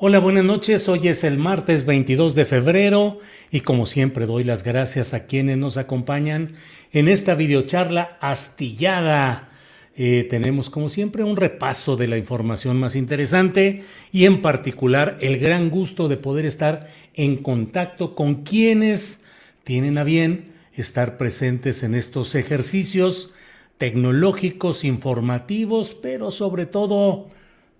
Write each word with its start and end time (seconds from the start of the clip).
Hola, 0.00 0.20
buenas 0.20 0.44
noches. 0.44 0.88
Hoy 0.88 1.08
es 1.08 1.24
el 1.24 1.38
martes 1.38 1.84
22 1.84 2.36
de 2.36 2.44
febrero 2.44 3.18
y 3.50 3.62
como 3.62 3.84
siempre 3.84 4.26
doy 4.26 4.44
las 4.44 4.62
gracias 4.62 5.12
a 5.12 5.26
quienes 5.26 5.58
nos 5.58 5.76
acompañan 5.76 6.52
en 6.92 7.08
esta 7.08 7.34
videocharla 7.34 8.16
astillada. 8.20 9.48
Eh, 9.96 10.24
tenemos 10.30 10.70
como 10.70 10.88
siempre 10.88 11.24
un 11.24 11.36
repaso 11.36 11.96
de 11.96 12.06
la 12.06 12.16
información 12.16 12.78
más 12.78 12.94
interesante 12.94 13.82
y 14.12 14.26
en 14.26 14.40
particular 14.40 15.18
el 15.20 15.40
gran 15.40 15.68
gusto 15.68 16.06
de 16.06 16.16
poder 16.16 16.46
estar 16.46 16.86
en 17.14 17.38
contacto 17.38 18.14
con 18.14 18.44
quienes 18.44 19.24
tienen 19.64 19.98
a 19.98 20.04
bien 20.04 20.44
estar 20.74 21.16
presentes 21.16 21.82
en 21.82 21.96
estos 21.96 22.36
ejercicios 22.36 23.32
tecnológicos, 23.78 24.84
informativos, 24.84 25.96
pero 26.00 26.30
sobre 26.30 26.66
todo 26.66 27.30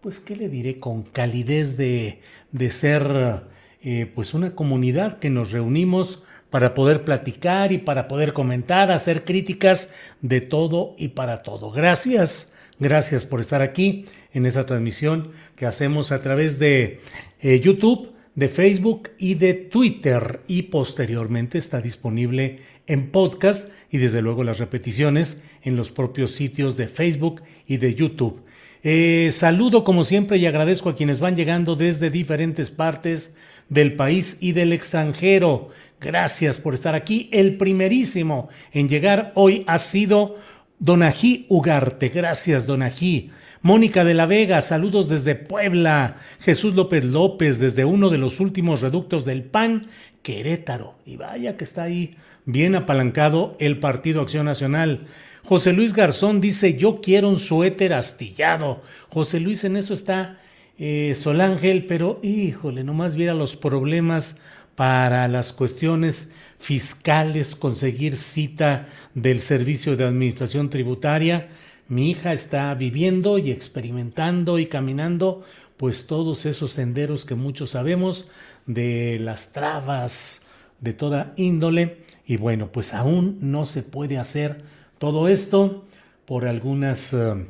pues, 0.00 0.20
¿qué 0.20 0.36
le 0.36 0.48
diré? 0.48 0.78
Con 0.78 1.02
calidez 1.02 1.76
de, 1.76 2.20
de 2.52 2.70
ser, 2.70 3.42
eh, 3.82 4.10
pues, 4.14 4.34
una 4.34 4.54
comunidad 4.54 5.18
que 5.18 5.30
nos 5.30 5.50
reunimos 5.50 6.22
para 6.50 6.74
poder 6.74 7.04
platicar 7.04 7.72
y 7.72 7.78
para 7.78 8.08
poder 8.08 8.32
comentar, 8.32 8.90
hacer 8.90 9.24
críticas 9.24 9.90
de 10.22 10.40
todo 10.40 10.94
y 10.98 11.08
para 11.08 11.38
todo. 11.38 11.70
Gracias, 11.70 12.52
gracias 12.78 13.24
por 13.24 13.40
estar 13.40 13.60
aquí 13.60 14.06
en 14.32 14.46
esta 14.46 14.64
transmisión 14.64 15.32
que 15.56 15.66
hacemos 15.66 16.12
a 16.12 16.22
través 16.22 16.58
de 16.58 17.00
eh, 17.40 17.60
YouTube, 17.60 18.12
de 18.34 18.48
Facebook 18.48 19.10
y 19.18 19.34
de 19.34 19.52
Twitter 19.52 20.40
y 20.46 20.62
posteriormente 20.62 21.58
está 21.58 21.80
disponible 21.80 22.60
en 22.86 23.10
podcast 23.10 23.70
y 23.90 23.98
desde 23.98 24.22
luego 24.22 24.44
las 24.44 24.58
repeticiones 24.58 25.42
en 25.62 25.76
los 25.76 25.90
propios 25.90 26.32
sitios 26.32 26.76
de 26.76 26.86
Facebook 26.86 27.42
y 27.66 27.78
de 27.78 27.94
YouTube. 27.94 28.42
Eh, 28.82 29.30
saludo 29.32 29.84
como 29.84 30.04
siempre 30.04 30.38
y 30.38 30.46
agradezco 30.46 30.88
a 30.88 30.94
quienes 30.94 31.18
van 31.18 31.36
llegando 31.36 31.76
desde 31.76 32.10
diferentes 32.10 32.70
partes 32.70 33.36
del 33.68 33.94
país 33.94 34.38
y 34.40 34.52
del 34.52 34.72
extranjero. 34.72 35.70
Gracias 36.00 36.58
por 36.58 36.74
estar 36.74 36.94
aquí. 36.94 37.28
El 37.32 37.56
primerísimo 37.56 38.48
en 38.72 38.88
llegar 38.88 39.32
hoy 39.34 39.64
ha 39.66 39.78
sido 39.78 40.36
Donají 40.78 41.46
Ugarte. 41.48 42.08
Gracias, 42.08 42.66
Donají. 42.66 43.30
Mónica 43.62 44.04
de 44.04 44.14
la 44.14 44.26
Vega, 44.26 44.60
saludos 44.60 45.08
desde 45.08 45.34
Puebla. 45.34 46.16
Jesús 46.40 46.74
López 46.74 47.04
López, 47.04 47.58
desde 47.58 47.84
uno 47.84 48.08
de 48.08 48.18
los 48.18 48.38
últimos 48.38 48.80
reductos 48.80 49.24
del 49.24 49.42
PAN, 49.42 49.88
Querétaro. 50.22 50.94
Y 51.04 51.16
vaya 51.16 51.56
que 51.56 51.64
está 51.64 51.82
ahí 51.82 52.16
bien 52.44 52.76
apalancado 52.76 53.56
el 53.58 53.80
Partido 53.80 54.20
Acción 54.20 54.46
Nacional. 54.46 55.00
José 55.48 55.72
Luis 55.72 55.94
Garzón 55.94 56.42
dice, 56.42 56.76
yo 56.76 57.00
quiero 57.00 57.30
un 57.30 57.38
suéter 57.38 57.94
astillado. 57.94 58.82
José 59.08 59.40
Luis 59.40 59.64
en 59.64 59.78
eso 59.78 59.94
está 59.94 60.38
eh, 60.78 61.14
Solángel, 61.18 61.86
pero 61.86 62.20
híjole, 62.22 62.84
nomás 62.84 63.14
viera 63.14 63.32
los 63.32 63.56
problemas 63.56 64.42
para 64.74 65.26
las 65.26 65.54
cuestiones 65.54 66.34
fiscales, 66.58 67.56
conseguir 67.56 68.18
cita 68.18 68.88
del 69.14 69.40
Servicio 69.40 69.96
de 69.96 70.04
Administración 70.04 70.68
Tributaria. 70.68 71.48
Mi 71.88 72.10
hija 72.10 72.34
está 72.34 72.74
viviendo 72.74 73.38
y 73.38 73.50
experimentando 73.50 74.58
y 74.58 74.66
caminando 74.66 75.44
pues 75.78 76.06
todos 76.06 76.44
esos 76.44 76.72
senderos 76.72 77.24
que 77.24 77.36
muchos 77.36 77.70
sabemos 77.70 78.28
de 78.66 79.18
las 79.18 79.54
trabas 79.54 80.42
de 80.82 80.92
toda 80.92 81.32
índole 81.36 82.02
y 82.26 82.36
bueno, 82.36 82.70
pues 82.70 82.92
aún 82.92 83.38
no 83.40 83.64
se 83.64 83.82
puede 83.82 84.18
hacer 84.18 84.76
todo 84.98 85.28
esto 85.28 85.84
por 86.26 86.46
algunas 86.46 87.12
eh, 87.12 87.46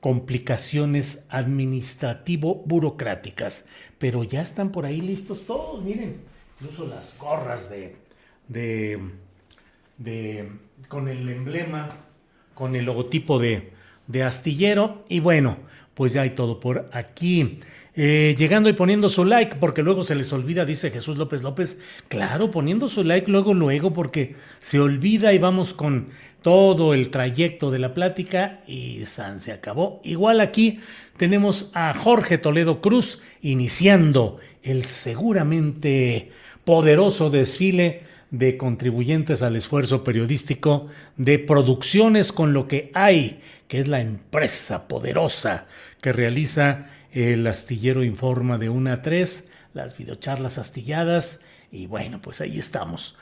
complicaciones 0.00 1.26
administrativo-burocráticas, 1.30 3.66
pero 3.98 4.24
ya 4.24 4.42
están 4.42 4.72
por 4.72 4.84
ahí 4.84 5.00
listos 5.00 5.46
todos, 5.46 5.82
miren, 5.82 6.20
incluso 6.58 6.86
las 6.86 7.16
gorras 7.18 7.70
de, 7.70 7.96
de, 8.48 9.00
de 9.98 10.50
con 10.88 11.08
el 11.08 11.28
emblema, 11.28 11.88
con 12.54 12.74
el 12.76 12.84
logotipo 12.84 13.38
de, 13.38 13.72
de 14.06 14.22
astillero, 14.22 15.04
y 15.08 15.20
bueno, 15.20 15.56
pues 15.94 16.12
ya 16.12 16.20
hay 16.22 16.30
todo 16.30 16.60
por 16.60 16.88
aquí. 16.92 17.60
Eh, 17.94 18.34
llegando 18.38 18.70
y 18.70 18.72
poniendo 18.72 19.10
su 19.10 19.24
like, 19.24 19.56
porque 19.56 19.82
luego 19.82 20.02
se 20.02 20.14
les 20.14 20.32
olvida, 20.32 20.64
dice 20.64 20.90
Jesús 20.90 21.18
López 21.18 21.42
López. 21.42 21.78
Claro, 22.08 22.50
poniendo 22.50 22.88
su 22.88 23.04
like 23.04 23.30
luego, 23.30 23.52
luego, 23.52 23.92
porque 23.92 24.34
se 24.60 24.80
olvida 24.80 25.32
y 25.34 25.38
vamos 25.38 25.74
con 25.74 26.08
todo 26.40 26.94
el 26.94 27.10
trayecto 27.10 27.70
de 27.70 27.78
la 27.78 27.92
plática 27.92 28.60
y 28.66 29.04
San 29.04 29.40
se 29.40 29.52
acabó. 29.52 30.00
Igual 30.04 30.40
aquí 30.40 30.80
tenemos 31.16 31.70
a 31.74 31.92
Jorge 31.94 32.38
Toledo 32.38 32.80
Cruz 32.80 33.20
iniciando 33.42 34.38
el 34.62 34.84
seguramente 34.84 36.30
poderoso 36.64 37.30
desfile 37.30 38.02
de 38.30 38.56
contribuyentes 38.56 39.42
al 39.42 39.56
esfuerzo 39.56 40.02
periodístico 40.02 40.86
de 41.18 41.38
producciones 41.38 42.32
con 42.32 42.54
lo 42.54 42.66
que 42.66 42.90
hay, 42.94 43.40
que 43.68 43.78
es 43.78 43.88
la 43.88 44.00
empresa 44.00 44.88
poderosa 44.88 45.66
que 46.00 46.12
realiza 46.12 46.88
el 47.12 47.46
astillero 47.46 48.02
informa 48.02 48.58
de 48.58 48.68
una 48.68 48.94
a 48.94 49.02
tres, 49.02 49.50
las 49.74 49.96
videocharlas 49.96 50.58
astilladas 50.58 51.40
y 51.70 51.86
bueno, 51.86 52.20
pues 52.20 52.40
ahí 52.40 52.58
estamos. 52.58 53.16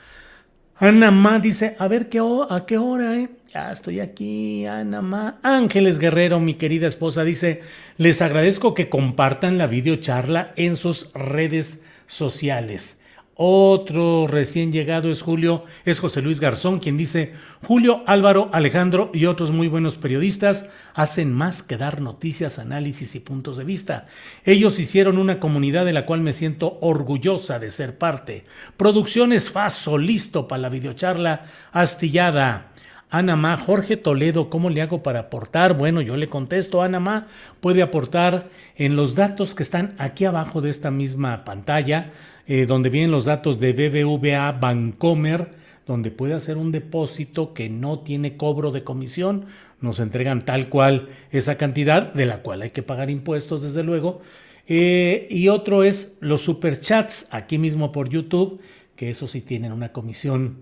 Ana 0.77 1.11
Ma 1.11 1.39
dice, 1.39 1.75
a 1.77 1.87
ver, 1.87 2.09
¿qué 2.09 2.19
¿a 2.19 2.65
qué 2.65 2.77
hora? 2.77 3.17
Eh? 3.19 3.29
Ya 3.53 3.71
estoy 3.71 3.99
aquí, 3.99 4.65
Ana 4.65 5.01
Ma. 5.01 5.39
Ángeles 5.43 5.99
Guerrero, 5.99 6.39
mi 6.39 6.55
querida 6.55 6.87
esposa, 6.87 7.23
dice, 7.23 7.61
les 7.97 8.21
agradezco 8.21 8.73
que 8.73 8.89
compartan 8.89 9.57
la 9.57 9.67
videocharla 9.67 10.53
en 10.55 10.77
sus 10.77 11.11
redes 11.13 11.83
sociales. 12.07 13.00
Otro 13.43 14.27
recién 14.27 14.71
llegado 14.71 15.09
es 15.09 15.23
Julio, 15.23 15.65
es 15.83 15.99
José 15.99 16.21
Luis 16.21 16.39
Garzón, 16.39 16.77
quien 16.77 16.95
dice, 16.95 17.33
Julio, 17.63 18.03
Álvaro, 18.05 18.51
Alejandro 18.53 19.09
y 19.15 19.25
otros 19.25 19.49
muy 19.49 19.67
buenos 19.67 19.95
periodistas 19.95 20.69
hacen 20.93 21.33
más 21.33 21.63
que 21.63 21.75
dar 21.75 22.01
noticias, 22.01 22.59
análisis 22.59 23.15
y 23.15 23.19
puntos 23.19 23.57
de 23.57 23.63
vista. 23.63 24.05
Ellos 24.45 24.77
hicieron 24.77 25.17
una 25.17 25.39
comunidad 25.39 25.85
de 25.85 25.93
la 25.93 26.05
cual 26.05 26.21
me 26.21 26.33
siento 26.33 26.77
orgullosa 26.81 27.57
de 27.57 27.71
ser 27.71 27.97
parte. 27.97 28.45
Producciones 28.77 29.49
Faso, 29.49 29.97
listo 29.97 30.47
para 30.47 30.61
la 30.61 30.69
videocharla 30.69 31.45
astillada. 31.71 32.67
Ana 33.09 33.35
Ma, 33.35 33.57
Jorge 33.57 33.97
Toledo, 33.97 34.49
¿cómo 34.49 34.69
le 34.69 34.83
hago 34.83 35.01
para 35.01 35.21
aportar? 35.21 35.75
Bueno, 35.75 36.01
yo 36.01 36.15
le 36.15 36.27
contesto, 36.27 36.83
Ana 36.83 36.99
Ma 36.99 37.25
puede 37.59 37.81
aportar 37.81 38.49
en 38.75 38.95
los 38.95 39.15
datos 39.15 39.55
que 39.55 39.63
están 39.63 39.95
aquí 39.97 40.25
abajo 40.25 40.61
de 40.61 40.69
esta 40.69 40.91
misma 40.91 41.43
pantalla 41.43 42.11
eh, 42.47 42.65
donde 42.65 42.89
vienen 42.89 43.11
los 43.11 43.25
datos 43.25 43.59
de 43.59 43.73
BBVA 43.73 44.51
Bancomer, 44.53 45.51
donde 45.85 46.11
puede 46.11 46.33
hacer 46.33 46.57
un 46.57 46.71
depósito 46.71 47.53
que 47.53 47.69
no 47.69 47.99
tiene 47.99 48.37
cobro 48.37 48.71
de 48.71 48.83
comisión, 48.83 49.45
nos 49.81 49.99
entregan 49.99 50.45
tal 50.45 50.69
cual 50.69 51.09
esa 51.31 51.55
cantidad, 51.55 52.13
de 52.13 52.25
la 52.25 52.41
cual 52.41 52.61
hay 52.61 52.69
que 52.69 52.83
pagar 52.83 53.09
impuestos, 53.09 53.61
desde 53.61 53.83
luego. 53.83 54.21
Eh, 54.67 55.27
y 55.29 55.49
otro 55.49 55.83
es 55.83 56.17
los 56.19 56.41
superchats, 56.41 57.27
aquí 57.31 57.57
mismo 57.57 57.91
por 57.91 58.09
YouTube, 58.09 58.61
que 58.95 59.09
eso 59.09 59.27
sí 59.27 59.41
tienen 59.41 59.71
una 59.71 59.91
comisión 59.91 60.57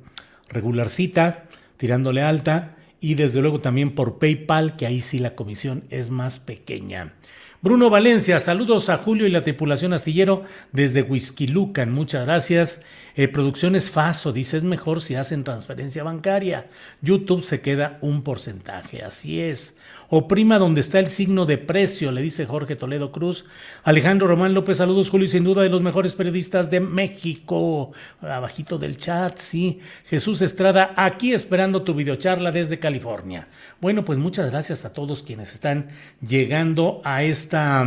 regularcita, 0.47 1.45
tirándole 1.77 2.21
alta, 2.21 2.75
y 3.01 3.15
desde 3.15 3.41
luego 3.41 3.59
también 3.59 3.91
por 3.91 4.19
PayPal, 4.19 4.75
que 4.75 4.85
ahí 4.85 5.01
sí 5.01 5.19
la 5.19 5.35
comisión 5.35 5.83
es 5.89 6.09
más 6.09 6.39
pequeña. 6.39 7.13
Bruno 7.61 7.89
Valencia, 7.89 8.39
saludos 8.39 8.87
a 8.87 8.99
Julio 8.99 9.27
y 9.27 9.31
la 9.31 9.43
tripulación 9.43 9.91
astillero 9.91 10.45
desde 10.71 11.05
Lucan, 11.49 11.91
muchas 11.91 12.25
gracias. 12.25 12.85
Eh, 13.17 13.27
Producciones 13.27 13.91
Faso 13.91 14.31
dice 14.31 14.55
es 14.55 14.63
mejor 14.63 15.01
si 15.01 15.15
hacen 15.15 15.43
transferencia 15.43 16.05
bancaria. 16.05 16.67
YouTube 17.01 17.43
se 17.43 17.59
queda 17.59 17.97
un 17.99 18.23
porcentaje, 18.23 19.03
así 19.03 19.41
es. 19.41 19.77
Oprima 20.07 20.57
donde 20.57 20.79
está 20.79 20.99
el 20.99 21.07
signo 21.07 21.45
de 21.45 21.57
precio, 21.57 22.13
le 22.13 22.21
dice 22.21 22.45
Jorge 22.45 22.77
Toledo 22.77 23.11
Cruz. 23.11 23.43
Alejandro 23.83 24.27
Román 24.27 24.53
López, 24.53 24.77
saludos 24.77 25.09
Julio 25.09 25.25
y 25.25 25.29
sin 25.29 25.43
duda 25.43 25.61
de 25.61 25.69
los 25.69 25.81
mejores 25.81 26.13
periodistas 26.13 26.71
de 26.71 26.79
México. 26.79 27.91
Abajito 28.21 28.77
del 28.77 28.95
chat, 28.95 29.37
sí. 29.37 29.81
Jesús 30.05 30.41
Estrada, 30.41 30.93
aquí 30.95 31.33
esperando 31.33 31.83
tu 31.83 31.93
videocharla 31.93 32.53
desde 32.53 32.79
California. 32.79 33.49
Bueno, 33.81 34.05
pues 34.05 34.17
muchas 34.17 34.49
gracias 34.49 34.85
a 34.85 34.93
todos 34.93 35.23
quienes 35.23 35.53
están 35.53 35.89
llegando 36.21 37.01
a 37.03 37.23
esta, 37.49 37.83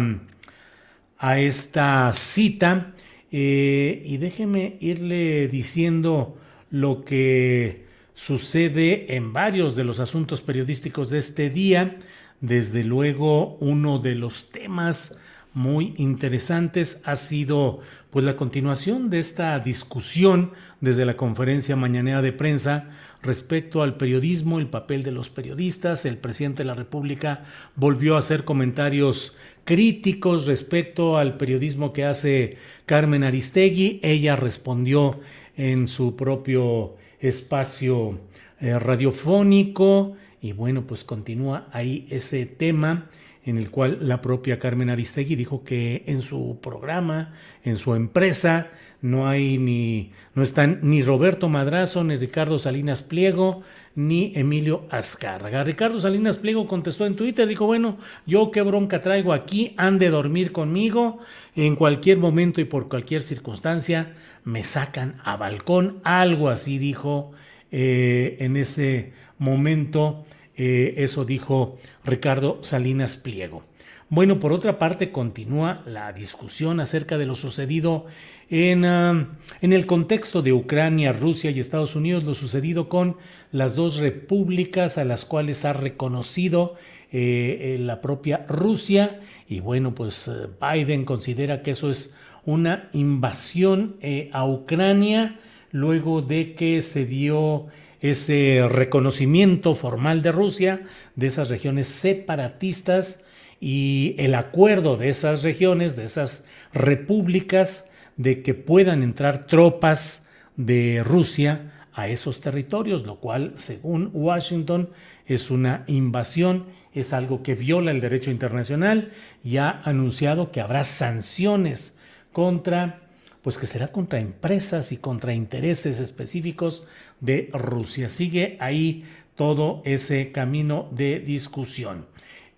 a 1.19 1.38
esta 1.38 2.12
cita. 2.14 2.94
Eh, 3.31 4.03
y 4.05 4.17
déjeme 4.17 4.76
irle 4.81 5.47
diciendo 5.47 6.37
lo 6.70 7.05
que 7.05 7.87
sucede 8.12 9.14
en 9.14 9.32
varios 9.32 9.76
de 9.76 9.85
los 9.85 10.00
asuntos 10.00 10.41
periodísticos 10.41 11.11
de 11.11 11.19
este 11.19 11.49
día. 11.49 12.00
Desde 12.41 12.82
luego, 12.82 13.56
uno 13.61 14.00
de 14.00 14.17
los 14.17 14.50
temas 14.50 15.20
muy 15.55 15.94
interesantes 15.97 17.00
ha 17.05 17.15
sido 17.15 17.81
pues 18.11 18.25
la 18.25 18.37
continuación 18.37 19.11
de 19.11 19.20
esta 19.20 19.58
discusión 19.61 20.53
desde 20.81 21.05
la 21.05 21.17
conferencia 21.17 21.76
mañanera 21.76 22.20
de 22.20 22.32
prensa 22.32 22.88
respecto 23.23 23.82
al 23.82 23.97
periodismo, 23.97 24.58
el 24.58 24.69
papel 24.69 25.03
de 25.03 25.12
los 25.12 25.31
periodistas. 25.31 26.05
El 26.05 26.19
presidente 26.19 26.58
de 26.58 26.67
la 26.67 26.75
República 26.75 27.44
volvió 27.76 28.17
a 28.17 28.19
hacer 28.19 28.44
comentarios 28.44 29.37
críticos 29.64 30.47
respecto 30.47 31.19
al 31.19 31.37
periodismo 31.37 31.93
que 31.93 32.05
hace 32.05 32.56
Carmen 32.87 33.25
Aristegui. 33.25 34.00
Ella 34.03 34.37
respondió 34.37 35.20
en 35.56 35.88
su 35.88 36.17
propio 36.17 36.97
espacio 37.20 38.19
eh, 38.61 38.79
radiofónico 38.79 40.17
y 40.41 40.53
bueno, 40.53 40.87
pues 40.87 41.05
continúa 41.05 41.69
ahí 41.73 42.06
ese 42.11 42.47
tema 42.47 43.09
en 43.44 43.59
el 43.59 43.70
cual 43.70 43.99
la 44.03 44.20
propia 44.23 44.59
Carmen 44.59 44.91
Aristegui 44.91 45.37
dijo 45.37 45.65
que 45.65 46.05
en 46.06 46.23
su 46.23 46.58
programa, 46.62 47.32
en 47.65 47.76
su 47.79 47.94
empresa, 47.94 48.70
no 49.02 49.28
hay 49.28 49.58
ni, 49.58 50.12
no 50.34 50.43
están 50.43 50.78
ni 50.82 51.02
Roberto 51.02 51.49
Madrazo, 51.49 52.04
ni 52.04 52.16
Ricardo 52.16 52.58
Salinas 52.58 53.02
Pliego, 53.02 53.62
ni 53.96 54.32
Emilio 54.37 54.87
Azcárraga. 54.90 55.64
Ricardo 55.64 56.00
Salinas 56.00 56.37
Pliego 56.37 56.66
contestó 56.66 57.04
en 57.04 57.16
Twitter, 57.16 57.46
dijo, 57.49 57.66
bueno, 57.66 57.99
yo 58.26 58.52
qué 58.52 58.62
bronca 58.62 59.00
traigo 59.00 59.32
aquí, 59.32 59.75
han 59.76 59.99
de 59.99 60.08
dormir 60.08 60.52
conmigo, 60.52 61.19
en 61.56 61.75
cualquier 61.75 62.19
momento 62.19 62.60
y 62.60 62.64
por 62.64 62.88
cualquier 62.88 63.22
circunstancia 63.22 64.14
me 64.44 64.62
sacan 64.62 65.16
a 65.25 65.37
balcón, 65.37 65.98
algo 66.05 66.48
así 66.48 66.78
dijo 66.78 67.32
eh, 67.72 68.37
en 68.40 68.56
ese 68.56 69.12
momento, 69.38 70.25
eh, 70.56 70.94
eso 70.99 71.25
dijo 71.25 71.78
Ricardo 72.04 72.58
Salinas 72.62 73.16
Pliego. 73.16 73.62
Bueno, 74.08 74.38
por 74.38 74.52
otra 74.52 74.78
parte, 74.78 75.10
continúa 75.10 75.82
la 75.87 76.12
discusión 76.12 76.81
acerca 76.81 77.16
de 77.16 77.25
lo 77.25 77.34
sucedido 77.34 78.04
en, 78.50 78.84
en, 78.84 79.72
el 79.72 79.87
contexto 79.87 80.43
de 80.43 80.52
Ucrania, 80.52 81.12
Rusia 81.12 81.50
y 81.50 81.60
Estados 81.60 81.96
Unidos, 81.96 82.25
lo 82.25 82.34
sucedido 82.34 82.90
con 82.90 83.16
las 83.52 83.75
dos 83.75 83.96
repúblicas 83.96 84.99
a 84.99 85.04
las 85.04 85.25
cuales 85.25 85.64
ha 85.64 85.72
reconocido 85.72 86.75
eh, 87.10 87.78
la 87.81 88.02
propia 88.02 88.44
Rusia. 88.46 89.20
Y 89.48 89.60
bueno, 89.60 89.94
pues 89.94 90.31
Biden 90.60 91.05
considera 91.06 91.62
que 91.62 91.70
eso 91.70 91.90
es 91.90 92.14
una 92.44 92.90
invasión 92.93 93.96
a 94.32 94.44
Ucrania 94.44 95.38
luego 95.72 96.20
de 96.20 96.55
que 96.55 96.82
se 96.82 97.06
dio 97.06 97.66
ese 98.02 98.66
reconocimiento 98.69 99.75
formal 99.75 100.22
de 100.22 100.32
Rusia 100.32 100.82
de 101.14 101.28
esas 101.28 101.49
regiones 101.49 101.88
separatistas 101.88 103.25
y 103.60 104.16
el 104.19 104.34
acuerdo 104.34 104.96
de 104.96 105.08
esas 105.08 105.44
regiones, 105.44 105.94
de 105.94 106.04
esas 106.04 106.46
repúblicas, 106.75 107.90
de 108.16 108.43
que 108.43 108.54
puedan 108.54 109.02
entrar 109.04 109.46
tropas 109.46 110.26
de 110.56 111.02
Rusia 111.04 111.72
a 111.94 112.08
esos 112.08 112.40
territorios, 112.40 113.04
lo 113.04 113.20
cual, 113.20 113.52
según 113.54 114.10
Washington, 114.12 114.90
es 115.26 115.50
una 115.50 115.84
invasión, 115.87 116.66
es 116.93 117.12
algo 117.12 117.43
que 117.43 117.55
viola 117.55 117.93
el 117.93 118.00
derecho 118.00 118.31
internacional 118.31 119.12
y 119.44 119.58
ha 119.58 119.81
anunciado 119.84 120.50
que 120.50 120.60
habrá 120.60 120.84
sanciones 120.84 121.96
contra 122.32 122.98
pues 123.43 123.58
que 123.58 123.66
será 123.66 123.88
contra 123.88 124.20
empresas 124.20 124.93
y 124.93 124.96
contra 124.96 125.34
intereses 125.34 125.98
específicos 125.98 126.84
de 127.22 127.48
Rusia. 127.54 128.10
Sigue 128.10 128.58
ahí 128.60 129.04
todo 129.34 129.80
ese 129.86 130.30
camino 130.32 130.88
de 130.90 131.20
discusión. 131.20 132.04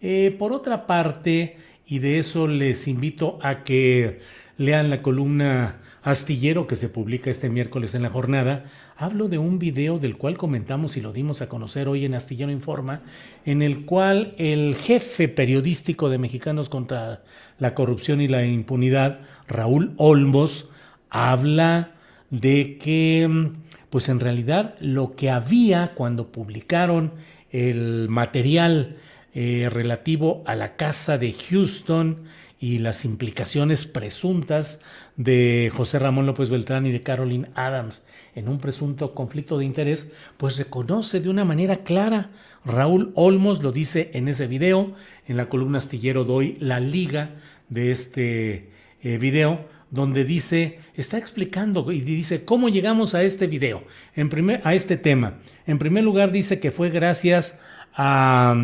Eh, 0.01 0.35
por 0.37 0.53
otra 0.53 0.89
parte, 0.89 1.57
y 1.87 2.01
de 2.01 2.19
eso 2.19 2.49
les 2.49 2.89
invito 2.89 3.39
a 3.43 3.63
que 3.63 4.19
lean 4.57 4.91
la 4.91 5.03
columna 5.03 5.81
Astillero 6.03 6.67
que 6.67 6.77
se 6.77 6.91
publica 6.91 7.31
este 7.31 7.49
miércoles 7.49 7.95
en 7.95 8.03
la 8.03 8.11
jornada, 8.11 8.67
hablo 8.97 9.29
de 9.29 9.39
un 9.39 9.59
video 9.59 9.99
del 9.99 10.19
cual 10.19 10.37
comentamos 10.37 10.99
y 10.99 11.01
lo 11.01 11.15
dimos 11.15 11.41
a 11.41 11.47
conocer 11.47 11.89
hoy 11.89 12.05
en 12.05 12.15
Astillero 12.15 12.53
Informa, 12.53 13.01
en 13.47 13.63
el 13.63 13.87
cual 13.87 14.35
el 14.37 14.75
jefe 14.75 15.29
periodístico 15.29 16.11
de 16.11 16.19
Mexicanos 16.19 16.69
contra 16.69 17.23
la 17.59 17.75
Corrupción 17.75 18.21
y 18.21 18.29
la 18.29 18.45
Impunidad, 18.45 19.21
Raúl 19.49 19.95
Olmos, 19.97 20.69
habla 21.09 21.93
de 22.29 22.77
que, 22.77 23.27
mm, 23.27 23.64
pues 23.95 24.09
en 24.09 24.19
realidad 24.19 24.75
lo 24.81 25.15
que 25.15 25.31
había 25.31 25.93
cuando 25.95 26.33
publicaron 26.33 27.13
el 27.53 28.09
material 28.09 28.97
eh, 29.35 29.69
relativo 29.71 30.43
a 30.47 30.57
la 30.57 30.75
casa 30.75 31.17
de 31.17 31.33
Houston 31.33 32.25
y 32.59 32.79
las 32.79 33.05
implicaciones 33.05 33.85
presuntas 33.85 34.81
de 35.15 35.71
José 35.73 36.01
Ramón 36.01 36.27
López 36.27 36.51
Beltrán 36.51 36.87
y 36.87 36.91
de 36.91 37.05
Caroline 37.05 37.51
Adams 37.55 38.05
en 38.35 38.49
un 38.49 38.59
presunto 38.59 39.15
conflicto 39.15 39.59
de 39.59 39.65
interés, 39.65 40.11
pues 40.39 40.57
reconoce 40.57 41.21
de 41.21 41.29
una 41.29 41.45
manera 41.45 41.77
clara. 41.77 42.31
Raúl 42.65 43.13
Olmos 43.15 43.63
lo 43.63 43.71
dice 43.71 44.11
en 44.15 44.27
ese 44.27 44.49
video, 44.49 44.93
en 45.29 45.37
la 45.37 45.49
columna 45.49 45.79
astillero 45.79 46.25
doy 46.25 46.57
la 46.59 46.81
liga 46.81 47.31
de 47.69 47.93
este 47.93 48.71
eh, 49.05 49.19
video, 49.19 49.73
donde 49.95 50.25
dice, 50.25 50.81
está 50.95 51.19
explicando 51.19 51.91
y 51.93 52.01
dice 52.01 52.45
cómo 52.45 52.69
llegamos 52.69 53.15
a 53.15 53.23
este 53.23 53.47
video, 53.47 53.85
en 54.17 54.29
primer, 54.29 54.61
a 54.65 54.75
este 54.75 54.97
tema. 54.97 55.39
En 55.67 55.79
primer 55.79 56.03
lugar 56.03 56.33
dice 56.33 56.59
que 56.59 56.73
fue 56.73 56.91
gracias 56.91 57.61
a 57.95 58.57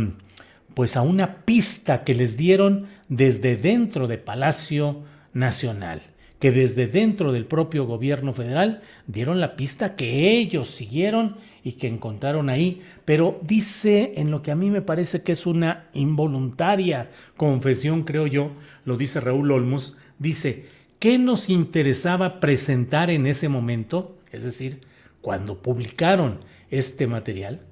pues 0.75 0.97
a 0.97 1.03
una 1.03 1.45
pista 1.45 2.05
que 2.05 2.15
les 2.15 2.37
dieron 2.37 2.87
desde 3.09 3.57
dentro 3.57 4.07
de 4.07 4.19
Palacio 4.19 5.03
Nacional, 5.33 6.01
que 6.39 6.53
desde 6.53 6.87
dentro 6.87 7.33
del 7.33 7.45
propio 7.45 7.87
gobierno 7.87 8.33
federal 8.33 8.83
dieron 9.07 9.41
la 9.41 9.57
pista 9.57 9.97
que 9.97 10.39
ellos 10.39 10.71
siguieron 10.71 11.37
y 11.63 11.73
que 11.73 11.89
encontraron 11.89 12.49
ahí, 12.49 12.81
pero 13.05 13.41
dice 13.43 14.15
en 14.17 14.31
lo 14.31 14.43
que 14.43 14.53
a 14.53 14.57
mí 14.57 14.71
me 14.71 14.81
parece 14.81 15.23
que 15.23 15.33
es 15.33 15.45
una 15.45 15.89
involuntaria 15.93 17.11
confesión, 17.37 18.03
creo 18.03 18.27
yo, 18.27 18.53
lo 18.85 18.97
dice 18.97 19.21
Raúl 19.21 19.51
Olmos, 19.51 19.97
dice, 20.19 20.67
¿Qué 21.01 21.17
nos 21.17 21.49
interesaba 21.49 22.41
presentar 22.41 23.09
en 23.09 23.27
ese 23.27 23.49
momento? 23.49 24.19
Es 24.33 24.45
decir, 24.45 24.83
cuando 25.23 25.63
publicaron 25.63 26.41
este 26.69 27.07
material, 27.07 27.63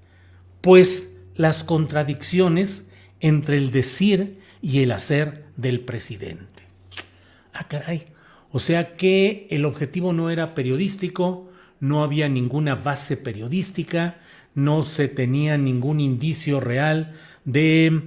pues 0.63 1.19
las 1.37 1.63
contradicciones 1.63 2.89
entre 3.21 3.59
el 3.59 3.71
decir 3.71 4.39
y 4.63 4.83
el 4.83 4.93
hacer 4.93 5.45
del 5.59 5.81
presidente. 5.81 6.63
Ah, 7.53 7.69
caray. 7.69 8.07
O 8.51 8.61
sea 8.61 8.95
que 8.95 9.47
el 9.51 9.67
objetivo 9.67 10.15
no 10.15 10.31
era 10.31 10.55
periodístico, 10.55 11.51
no 11.81 12.03
había 12.03 12.31
ninguna 12.31 12.77
base 12.77 13.19
periodística, 13.19 14.17
no 14.55 14.85
se 14.85 15.07
tenía 15.07 15.59
ningún 15.59 16.01
indicio 16.01 16.61
real 16.61 17.15
de 17.45 18.05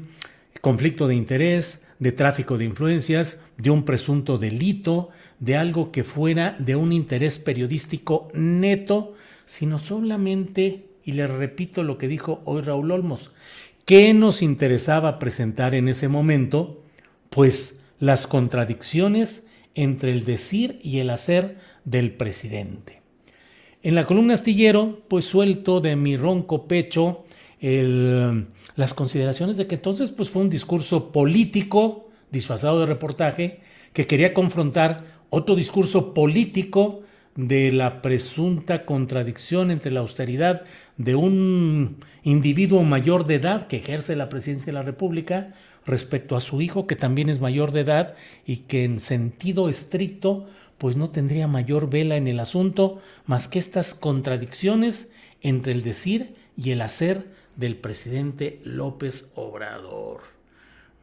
conflicto 0.61 1.07
de 1.07 1.13
interés, 1.13 1.85
de 1.99 2.11
tráfico 2.11 2.57
de 2.57 2.65
influencias, 2.65 3.39
de 3.57 3.69
un 3.69 3.83
presunto 3.83 4.37
delito, 4.37 5.09
de 5.39 5.57
algo 5.57 5.91
que 5.91 6.03
fuera 6.03 6.55
de 6.59 6.75
un 6.75 6.93
interés 6.93 7.37
periodístico 7.37 8.29
neto, 8.33 9.15
sino 9.45 9.79
solamente, 9.79 10.85
y 11.03 11.13
le 11.13 11.27
repito 11.27 11.83
lo 11.83 11.97
que 11.97 12.07
dijo 12.07 12.41
hoy 12.45 12.61
Raúl 12.61 12.91
Olmos, 12.91 13.31
¿qué 13.85 14.13
nos 14.13 14.41
interesaba 14.41 15.19
presentar 15.19 15.75
en 15.75 15.87
ese 15.87 16.07
momento? 16.07 16.83
Pues 17.29 17.79
las 17.99 18.27
contradicciones 18.27 19.47
entre 19.75 20.11
el 20.11 20.25
decir 20.25 20.79
y 20.83 20.99
el 20.99 21.09
hacer 21.09 21.57
del 21.85 22.11
presidente. 22.11 23.01
En 23.83 23.95
la 23.95 24.05
columna 24.05 24.35
astillero, 24.35 25.01
pues 25.07 25.25
suelto 25.25 25.81
de 25.81 25.95
mi 25.95 26.17
ronco 26.17 26.67
pecho 26.67 27.23
las 27.61 28.93
consideraciones 28.93 29.57
de 29.57 29.67
que 29.67 29.75
entonces 29.75 30.11
pues 30.11 30.29
fue 30.29 30.41
un 30.41 30.49
discurso 30.49 31.11
político 31.11 32.10
disfrazado 32.31 32.79
de 32.79 32.85
reportaje 32.85 33.59
que 33.93 34.07
quería 34.07 34.33
confrontar 34.33 35.05
otro 35.29 35.55
discurso 35.55 36.13
político 36.13 37.01
de 37.35 37.71
la 37.71 38.01
presunta 38.01 38.85
contradicción 38.85 39.71
entre 39.71 39.91
la 39.91 40.01
austeridad 40.01 40.63
de 40.97 41.15
un 41.15 41.97
individuo 42.23 42.83
mayor 42.83 43.25
de 43.25 43.35
edad 43.35 43.67
que 43.67 43.77
ejerce 43.77 44.15
la 44.15 44.29
presidencia 44.29 44.67
de 44.67 44.73
la 44.73 44.83
República 44.83 45.53
respecto 45.85 46.35
a 46.35 46.41
su 46.41 46.61
hijo 46.61 46.87
que 46.87 46.95
también 46.95 47.29
es 47.29 47.39
mayor 47.39 47.71
de 47.71 47.81
edad 47.81 48.15
y 48.45 48.57
que 48.57 48.83
en 48.83 48.99
sentido 48.99 49.69
estricto 49.69 50.47
pues 50.77 50.97
no 50.97 51.09
tendría 51.11 51.47
mayor 51.47 51.89
vela 51.89 52.17
en 52.17 52.27
el 52.27 52.39
asunto 52.39 52.99
más 53.25 53.47
que 53.47 53.59
estas 53.59 53.93
contradicciones 53.93 55.13
entre 55.41 55.71
el 55.71 55.83
decir 55.83 56.35
y 56.57 56.71
el 56.71 56.81
hacer 56.81 57.25
del 57.55 57.77
presidente 57.77 58.59
López 58.63 59.31
Obrador. 59.35 60.30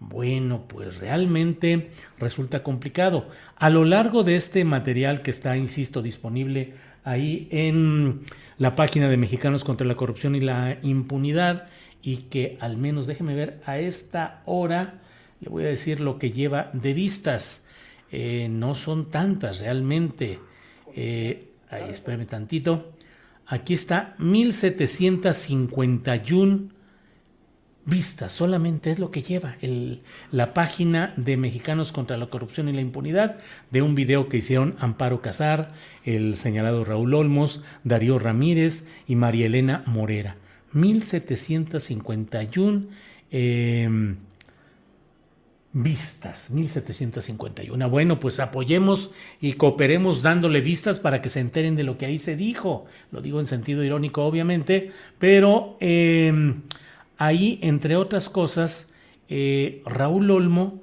Bueno, 0.01 0.67
pues 0.69 0.99
realmente 0.99 1.91
resulta 2.19 2.63
complicado. 2.63 3.29
A 3.57 3.69
lo 3.69 3.85
largo 3.85 4.23
de 4.23 4.37
este 4.37 4.65
material 4.65 5.23
que 5.23 5.33
está, 5.33 5.57
insisto, 5.57 6.03
disponible 6.03 6.75
ahí 7.03 7.49
en 7.51 8.21
la 8.59 8.77
página 8.77 9.09
de 9.09 9.17
Mexicanos 9.17 9.65
contra 9.65 9.87
la 9.87 9.97
Corrupción 9.97 10.37
y 10.37 10.41
la 10.41 10.79
Impunidad, 10.83 11.69
y 12.01 12.19
que 12.29 12.59
al 12.61 12.77
menos, 12.77 13.09
déjeme 13.09 13.35
ver, 13.35 13.61
a 13.67 13.79
esta 13.79 14.43
hora 14.47 15.01
le 15.41 15.51
voy 15.51 15.65
a 15.65 15.69
decir 15.69 16.01
lo 16.01 16.19
que 16.19 16.31
lleva 16.31 16.71
de 16.73 16.93
vistas. 16.93 17.67
Eh, 18.11 18.49
no 18.51 18.75
son 18.75 19.11
tantas 19.11 19.61
realmente. 19.61 20.41
Eh, 20.95 21.53
ahí, 21.71 21.91
espérame 21.91 22.27
tantito. 22.27 22.93
Aquí 23.47 23.75
está 23.75 24.15
1751 24.19 26.78
vistas, 27.89 28.33
solamente 28.33 28.91
es 28.91 28.99
lo 28.99 29.11
que 29.11 29.23
lleva 29.23 29.57
la 30.31 30.53
página 30.53 31.15
de 31.17 31.39
Mexicanos 31.39 31.91
contra 31.91 32.19
la 32.19 32.27
Corrupción 32.27 32.69
y 32.69 32.75
la 32.75 32.83
Impunidad, 32.83 33.39
de 33.71 33.83
un 33.83 33.95
video 33.95 34.29
que 34.29 34.39
hicieron 34.39 34.75
Amparo 34.79 35.21
Casar, 35.21 35.73
el 36.05 36.37
señalado 36.37 36.85
Raúl 36.85 37.15
Olmos, 37.15 37.63
Darío 37.85 38.19
Ramírez 38.19 38.89
y 39.07 39.15
María 39.17 39.47
Elena 39.47 39.85
Morera. 39.87 40.37
1751 40.73 42.89
em, 43.31 44.17
vistas, 45.73 46.51
1751. 46.51 47.89
Bueno, 47.89 48.21
pues 48.21 48.39
apoyemos 48.39 49.13
y 49.41 49.55
cooperemos 49.55 50.21
dándole 50.21 50.61
vistas 50.61 50.99
para 50.99 51.23
que 51.23 51.31
se 51.31 51.41
enteren 51.41 51.75
de 51.75 51.85
lo 51.85 51.97
que 51.97 52.05
ahí 52.05 52.19
se 52.19 52.37
dijo. 52.37 52.85
Lo 53.13 53.23
digo 53.23 53.41
en 53.41 53.47
sentido 53.47 53.83
irónico, 53.83 54.27
obviamente, 54.27 54.93
pero 55.19 55.79
em, 55.81 56.65
ahí, 57.19 57.59
entre 57.63 57.97
otras 57.97 58.31
cosas, 58.31 58.95
eh, 59.29 59.83
Raúl 59.85 60.31
Olmo, 60.31 60.81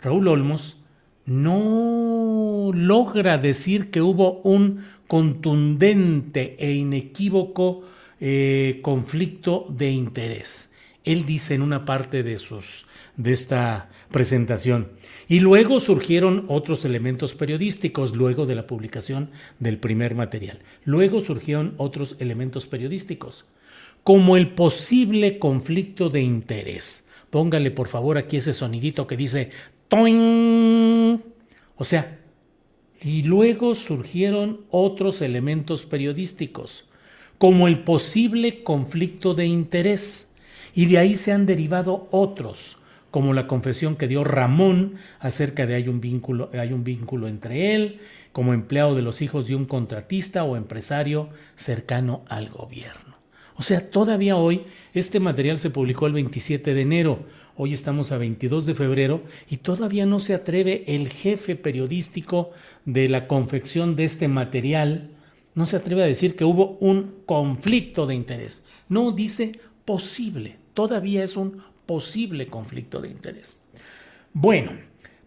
Raúl 0.00 0.26
Olmos, 0.28 0.80
no 1.26 2.70
logra 2.74 3.38
decir 3.38 3.90
que 3.90 4.02
hubo 4.02 4.40
un 4.40 4.84
contundente 5.06 6.56
e 6.58 6.72
inequívoco 6.72 7.82
eh, 8.20 8.80
conflicto 8.82 9.66
de 9.70 9.90
interés. 9.90 10.72
Él 11.04 11.26
dice 11.26 11.54
en 11.54 11.62
una 11.62 11.84
parte 11.84 12.22
de, 12.22 12.38
sus, 12.38 12.86
de 13.16 13.32
esta 13.32 13.90
presentación. 14.10 14.88
Y 15.28 15.40
luego 15.40 15.80
surgieron 15.80 16.44
otros 16.48 16.84
elementos 16.84 17.34
periodísticos, 17.34 18.14
luego 18.14 18.46
de 18.46 18.54
la 18.54 18.66
publicación 18.66 19.30
del 19.58 19.78
primer 19.78 20.14
material. 20.14 20.60
Luego 20.84 21.20
surgieron 21.20 21.74
otros 21.76 22.16
elementos 22.18 22.66
periodísticos, 22.66 23.46
como 24.04 24.36
el 24.36 24.50
posible 24.50 25.38
conflicto 25.38 26.10
de 26.10 26.20
interés. 26.22 27.08
Póngale 27.30 27.70
por 27.70 27.88
favor 27.88 28.18
aquí 28.18 28.36
ese 28.36 28.52
sonidito 28.52 29.06
que 29.06 29.16
dice 29.16 29.50
¡Toing! 29.88 31.22
O 31.76 31.84
sea, 31.84 32.20
y 33.02 33.22
luego 33.22 33.74
surgieron 33.74 34.60
otros 34.70 35.20
elementos 35.22 35.84
periodísticos, 35.84 36.86
como 37.38 37.66
el 37.66 37.80
posible 37.80 38.62
conflicto 38.62 39.34
de 39.34 39.46
interés. 39.46 40.30
Y 40.74 40.86
de 40.86 40.98
ahí 40.98 41.16
se 41.16 41.32
han 41.32 41.46
derivado 41.46 42.08
otros, 42.10 42.78
como 43.10 43.32
la 43.32 43.46
confesión 43.46 43.96
que 43.96 44.08
dio 44.08 44.22
Ramón 44.22 44.96
acerca 45.18 45.66
de 45.66 45.76
hay 45.76 45.88
un 45.88 46.00
vínculo, 46.00 46.50
hay 46.52 46.72
un 46.72 46.84
vínculo 46.84 47.28
entre 47.28 47.74
él, 47.74 48.00
como 48.32 48.52
empleado 48.52 48.94
de 48.94 49.02
los 49.02 49.22
hijos 49.22 49.46
de 49.46 49.54
un 49.54 49.64
contratista 49.64 50.44
o 50.44 50.56
empresario 50.56 51.28
cercano 51.56 52.24
al 52.28 52.48
gobierno. 52.48 53.03
O 53.56 53.62
sea, 53.62 53.90
todavía 53.90 54.36
hoy 54.36 54.64
este 54.94 55.20
material 55.20 55.58
se 55.58 55.70
publicó 55.70 56.06
el 56.06 56.12
27 56.12 56.74
de 56.74 56.80
enero, 56.80 57.20
hoy 57.56 57.72
estamos 57.72 58.10
a 58.12 58.18
22 58.18 58.66
de 58.66 58.74
febrero 58.74 59.22
y 59.48 59.58
todavía 59.58 60.06
no 60.06 60.18
se 60.18 60.34
atreve 60.34 60.84
el 60.88 61.08
jefe 61.08 61.54
periodístico 61.54 62.50
de 62.84 63.08
la 63.08 63.28
confección 63.28 63.96
de 63.96 64.04
este 64.04 64.28
material 64.28 65.10
no 65.54 65.66
se 65.66 65.76
atreve 65.76 66.02
a 66.02 66.06
decir 66.06 66.36
que 66.36 66.44
hubo 66.44 66.76
un 66.80 67.22
conflicto 67.26 68.06
de 68.06 68.14
interés. 68.14 68.64
No 68.88 69.12
dice 69.12 69.60
posible, 69.84 70.56
todavía 70.74 71.22
es 71.22 71.36
un 71.36 71.62
posible 71.86 72.46
conflicto 72.46 73.00
de 73.00 73.08
interés. 73.08 73.56
Bueno, 74.32 74.72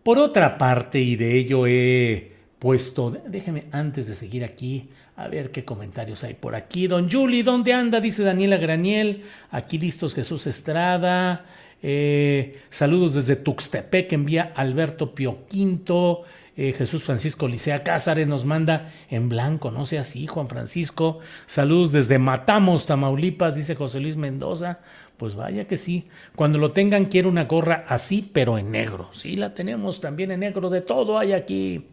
por 0.03 0.17
otra 0.19 0.57
parte, 0.57 1.00
y 1.00 1.15
de 1.15 1.38
ello 1.38 1.65
he 1.65 2.34
puesto, 2.60 3.12
déjeme 3.27 3.65
antes 3.72 4.07
de 4.07 4.15
seguir 4.15 4.43
aquí, 4.43 4.89
a 5.17 5.27
ver 5.27 5.51
qué 5.51 5.65
comentarios 5.65 6.24
hay 6.24 6.36
por 6.36 6.55
aquí. 6.55 6.88
Don 6.88 7.12
Juli, 7.12 7.41
¿dónde 7.41 7.74
anda? 7.74 8.00
Dice 8.00 8.24
Daniela 8.24 8.57
Graniel. 8.57 9.24
Aquí 9.50 9.79
listos 9.79 10.13
Jesús 10.13 10.45
Estrada. 10.45 11.45
Eh, 11.81 12.62
saludos 12.69 13.15
desde 13.15 13.36
Tuxtepec, 13.36 14.13
envía 14.13 14.51
Alberto 14.55 15.15
Pio 15.15 15.47
Quinto. 15.47 16.24
Eh, 16.55 16.74
Jesús 16.74 17.03
Francisco 17.03 17.47
Licea 17.47 17.83
Cázares 17.83 18.27
nos 18.27 18.45
manda 18.45 18.91
en 19.09 19.27
blanco, 19.27 19.69
no 19.71 19.86
sea 19.88 20.01
así, 20.01 20.27
Juan 20.27 20.47
Francisco. 20.47 21.19
Saludos 21.47 21.91
desde 21.91 22.19
Matamos, 22.19 22.86
Tamaulipas, 22.86 23.55
dice 23.55 23.75
José 23.75 24.00
Luis 24.00 24.17
Mendoza. 24.17 24.79
Pues 25.17 25.33
vaya 25.33 25.65
que 25.65 25.77
sí. 25.77 26.07
Cuando 26.36 26.59
lo 26.59 26.74
tengan, 26.74 27.05
quiero 27.05 27.29
una 27.29 27.45
gorra 27.45 27.86
así, 27.88 28.27
pero 28.31 28.59
en 28.59 28.69
negro. 28.69 29.09
Sí, 29.13 29.36
la 29.36 29.55
tenemos 29.55 30.00
también 30.00 30.29
en 30.29 30.41
negro, 30.41 30.69
de 30.69 30.81
todo 30.81 31.17
hay 31.17 31.33
aquí. 31.33 31.86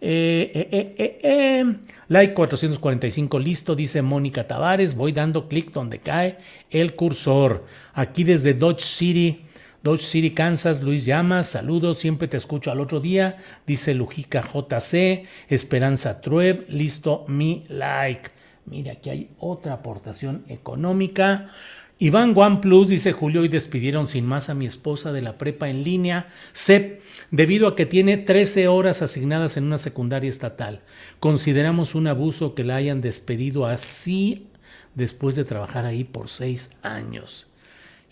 Eh, 0.00 0.50
eh, 0.54 0.94
eh, 0.98 1.18
eh 1.22 1.64
like 2.08 2.34
445 2.34 3.38
listo, 3.38 3.74
dice 3.74 4.02
Mónica 4.02 4.46
Tavares. 4.46 4.94
Voy 4.94 5.12
dando 5.12 5.48
clic 5.48 5.72
donde 5.72 5.98
cae 5.98 6.38
el 6.70 6.94
cursor. 6.94 7.64
Aquí 7.94 8.24
desde 8.24 8.54
Dodge 8.54 8.82
City, 8.82 9.46
Dodge 9.82 10.02
City, 10.02 10.30
Kansas, 10.30 10.82
Luis 10.82 11.04
Llamas, 11.04 11.48
saludos, 11.48 11.98
siempre 11.98 12.28
te 12.28 12.36
escucho 12.36 12.70
al 12.70 12.80
otro 12.80 13.00
día, 13.00 13.38
dice 13.66 13.94
Lujica 13.94 14.42
JC, 14.42 15.26
Esperanza 15.48 16.20
Trueb, 16.20 16.66
listo 16.68 17.24
mi 17.28 17.64
like. 17.68 18.30
Mira, 18.66 18.92
aquí 18.92 19.10
hay 19.10 19.30
otra 19.38 19.74
aportación 19.74 20.44
económica. 20.48 21.50
Iván 21.98 22.36
OnePlus 22.36 22.88
dice 22.88 23.12
Julio, 23.12 23.44
y 23.44 23.48
despidieron 23.48 24.08
sin 24.08 24.26
más 24.26 24.50
a 24.50 24.54
mi 24.54 24.66
esposa 24.66 25.12
de 25.12 25.22
la 25.22 25.34
prepa 25.34 25.68
en 25.68 25.84
línea, 25.84 26.28
CEP, 26.52 27.00
debido 27.30 27.68
a 27.68 27.76
que 27.76 27.86
tiene 27.86 28.16
13 28.16 28.66
horas 28.66 29.00
asignadas 29.00 29.56
en 29.56 29.64
una 29.64 29.78
secundaria 29.78 30.28
estatal. 30.28 30.80
Consideramos 31.20 31.94
un 31.94 32.08
abuso 32.08 32.54
que 32.54 32.64
la 32.64 32.76
hayan 32.76 33.00
despedido 33.00 33.66
así 33.66 34.48
después 34.94 35.36
de 35.36 35.44
trabajar 35.44 35.84
ahí 35.84 36.04
por 36.04 36.28
seis 36.28 36.70
años. 36.82 37.48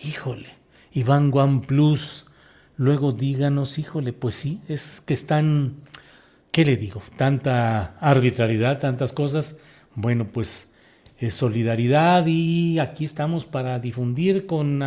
Híjole. 0.00 0.62
Iván 0.92 1.30
One 1.32 1.62
Plus. 1.66 2.26
Luego 2.76 3.12
díganos, 3.12 3.78
híjole, 3.78 4.12
pues 4.12 4.34
sí, 4.34 4.60
es 4.68 5.00
que 5.00 5.14
están, 5.14 5.74
¿qué 6.50 6.64
le 6.64 6.76
digo? 6.76 7.02
Tanta 7.16 7.96
arbitrariedad, 7.98 8.80
tantas 8.80 9.12
cosas. 9.12 9.58
Bueno, 9.94 10.26
pues 10.26 10.71
solidaridad 11.30 12.26
y 12.26 12.78
aquí 12.78 13.04
estamos 13.04 13.44
para 13.44 13.78
difundir 13.78 14.46
con 14.46 14.82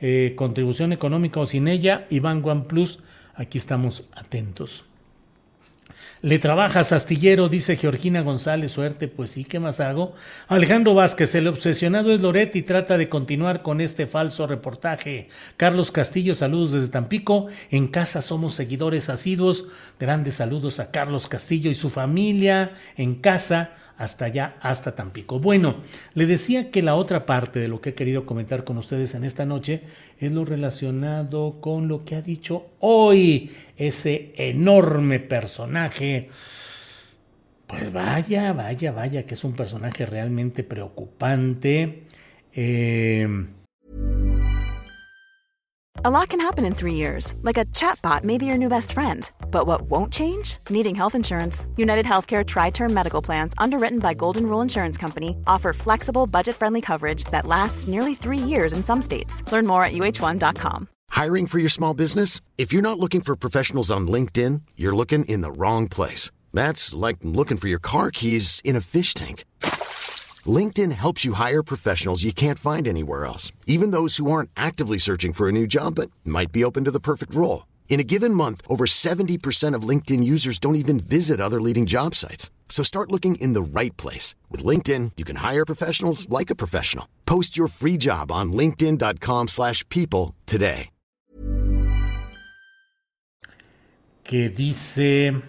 eh, 0.00 0.34
contribución 0.36 0.92
económica 0.92 1.40
o 1.40 1.46
sin 1.46 1.68
ella. 1.68 2.06
Iván 2.10 2.42
One 2.44 2.64
Plus, 2.68 3.00
aquí 3.34 3.58
estamos 3.58 4.04
atentos. 4.14 4.84
Le 6.22 6.38
trabajas, 6.38 6.92
astillero, 6.92 7.48
dice 7.48 7.76
Georgina 7.76 8.20
González, 8.20 8.70
suerte, 8.70 9.08
pues 9.08 9.30
sí, 9.30 9.42
¿qué 9.42 9.58
más 9.58 9.80
hago? 9.80 10.14
Alejandro 10.46 10.94
Vázquez, 10.94 11.34
el 11.34 11.48
obsesionado 11.48 12.14
es 12.14 12.20
Loret 12.20 12.64
trata 12.64 12.96
de 12.96 13.08
continuar 13.08 13.62
con 13.62 13.80
este 13.80 14.06
falso 14.06 14.46
reportaje. 14.46 15.30
Carlos 15.56 15.90
Castillo, 15.90 16.36
saludos 16.36 16.70
desde 16.70 16.90
Tampico. 16.90 17.48
En 17.72 17.88
casa 17.88 18.22
somos 18.22 18.54
seguidores 18.54 19.08
asiduos. 19.08 19.66
Grandes 19.98 20.34
saludos 20.34 20.78
a 20.78 20.92
Carlos 20.92 21.26
Castillo 21.26 21.72
y 21.72 21.74
su 21.74 21.90
familia. 21.90 22.74
En 22.96 23.16
casa, 23.16 23.72
hasta 23.98 24.26
allá, 24.26 24.56
hasta 24.60 24.94
Tampico. 24.94 25.38
Bueno, 25.38 25.76
le 26.14 26.26
decía 26.26 26.70
que 26.70 26.82
la 26.82 26.94
otra 26.94 27.26
parte 27.26 27.58
de 27.58 27.68
lo 27.68 27.80
que 27.80 27.90
he 27.90 27.94
querido 27.94 28.24
comentar 28.24 28.64
con 28.64 28.78
ustedes 28.78 29.14
en 29.14 29.24
esta 29.24 29.44
noche 29.44 29.82
es 30.18 30.32
lo 30.32 30.44
relacionado 30.44 31.60
con 31.60 31.88
lo 31.88 32.04
que 32.04 32.16
ha 32.16 32.22
dicho 32.22 32.66
hoy 32.80 33.50
ese 33.76 34.32
enorme 34.36 35.20
personaje. 35.20 36.30
Pues 37.66 37.92
vaya, 37.92 38.52
vaya, 38.52 38.92
vaya, 38.92 39.22
que 39.24 39.34
es 39.34 39.44
un 39.44 39.54
personaje 39.54 40.04
realmente 40.06 40.62
preocupante. 40.62 42.02
Eh, 42.52 43.26
A 46.04 46.10
lot 46.10 46.30
can 46.30 46.40
happen 46.40 46.64
in 46.64 46.74
three 46.74 46.94
years, 46.94 47.34
like 47.42 47.56
a 47.56 47.64
chatbot 47.66 48.24
may 48.24 48.36
be 48.36 48.46
your 48.46 48.58
new 48.58 48.68
best 48.68 48.92
friend. 48.92 49.30
But 49.52 49.66
what 49.68 49.82
won't 49.82 50.12
change? 50.12 50.56
Needing 50.70 50.96
health 50.96 51.14
insurance. 51.14 51.66
United 51.76 52.06
Healthcare 52.06 52.44
Tri 52.44 52.70
Term 52.70 52.92
Medical 52.92 53.22
Plans, 53.22 53.54
underwritten 53.58 54.00
by 54.00 54.14
Golden 54.14 54.46
Rule 54.46 54.62
Insurance 54.62 54.98
Company, 54.98 55.36
offer 55.46 55.72
flexible, 55.72 56.26
budget 56.26 56.56
friendly 56.56 56.80
coverage 56.80 57.24
that 57.24 57.46
lasts 57.46 57.86
nearly 57.86 58.14
three 58.16 58.38
years 58.38 58.72
in 58.72 58.82
some 58.82 59.00
states. 59.00 59.44
Learn 59.52 59.66
more 59.66 59.84
at 59.84 59.92
uh1.com. 59.92 60.88
Hiring 61.10 61.46
for 61.46 61.58
your 61.60 61.68
small 61.68 61.94
business? 61.94 62.40
If 62.56 62.72
you're 62.72 62.88
not 62.90 62.98
looking 62.98 63.20
for 63.20 63.36
professionals 63.36 63.90
on 63.92 64.08
LinkedIn, 64.08 64.62
you're 64.76 64.96
looking 64.96 65.26
in 65.26 65.42
the 65.42 65.52
wrong 65.52 65.86
place. 65.86 66.30
That's 66.54 66.94
like 66.94 67.18
looking 67.22 67.58
for 67.58 67.68
your 67.68 67.78
car 67.78 68.10
keys 68.10 68.60
in 68.64 68.74
a 68.74 68.80
fish 68.80 69.12
tank. 69.12 69.44
LinkedIn 70.46 70.92
helps 70.92 71.24
you 71.24 71.34
hire 71.34 71.62
professionals 71.62 72.24
you 72.24 72.32
can't 72.32 72.58
find 72.58 72.88
anywhere 72.88 73.26
else, 73.26 73.52
even 73.66 73.90
those 73.92 74.16
who 74.16 74.30
aren't 74.30 74.50
actively 74.56 74.98
searching 74.98 75.32
for 75.32 75.48
a 75.48 75.52
new 75.52 75.66
job 75.66 75.94
but 75.94 76.10
might 76.24 76.50
be 76.50 76.64
open 76.64 76.84
to 76.84 76.90
the 76.90 77.00
perfect 77.00 77.34
role. 77.34 77.64
In 77.92 78.00
a 78.00 78.04
given 78.04 78.32
month, 78.32 78.62
over 78.70 78.86
70% 78.86 79.76
of 79.76 79.86
LinkedIn 79.86 80.24
users 80.24 80.58
don't 80.58 80.76
even 80.76 80.98
visit 80.98 81.40
other 81.40 81.60
leading 81.60 81.84
job 81.84 82.14
sites. 82.14 82.50
So 82.70 82.82
start 82.82 83.12
looking 83.12 83.34
in 83.34 83.52
the 83.52 83.60
right 83.60 83.94
place. 83.98 84.34
With 84.50 84.64
LinkedIn, 84.64 85.12
you 85.18 85.26
can 85.26 85.36
hire 85.36 85.66
professionals 85.66 86.26
like 86.30 86.48
a 86.48 86.54
professional. 86.54 87.06
Post 87.26 87.54
your 87.54 87.68
free 87.68 87.98
job 87.98 88.32
on 88.32 88.52
linkedin.com 88.54 89.48
slash 89.48 89.86
people 89.90 90.34
today. 90.46 90.88
Que 94.24 94.48
dice, 94.48 95.42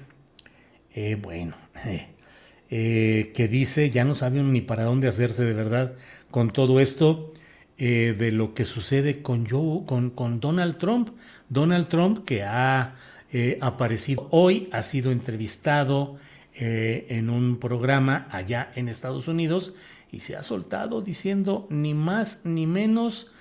eh, 0.94 1.16
bueno, 1.16 1.54
eh, 1.86 2.08
eh, 2.70 3.32
que 3.34 3.48
dice, 3.48 3.90
ya 3.90 4.04
no 4.04 4.16
saben 4.16 4.52
ni 4.52 4.60
para 4.60 4.84
dónde 4.84 5.08
hacerse 5.08 5.46
de 5.46 5.54
verdad 5.54 5.94
con 6.30 6.50
todo 6.50 6.82
esto 6.82 7.32
eh, 7.78 8.16
de 8.18 8.32
lo 8.32 8.54
que 8.54 8.66
sucede 8.66 9.22
con, 9.22 9.46
con, 9.86 10.12
con, 10.12 10.40
Donald 10.40 10.78
Trump. 10.78 11.10
Donald 11.50 11.88
Trump 11.88 12.24
que 12.24 12.44
ha 12.44 12.96
eh, 13.32 13.58
aparecido 13.62 14.28
hoy, 14.30 14.70
ha 14.72 14.84
sido 14.84 15.12
entrevistado 15.12 16.18
eh, 16.54 17.08
en 17.10 17.32
un 17.32 17.58
programa 17.58 18.28
allá 18.30 18.72
en 18.76 18.88
Estados 18.88 19.28
Unidos 19.28 19.74
y 20.12 20.20
se 20.20 20.36
ha 20.36 20.44
soltado 20.44 21.02
diciendo 21.02 21.66
ni 21.72 21.96
más 21.96 22.42
ni 22.44 22.68
menos 22.68 23.32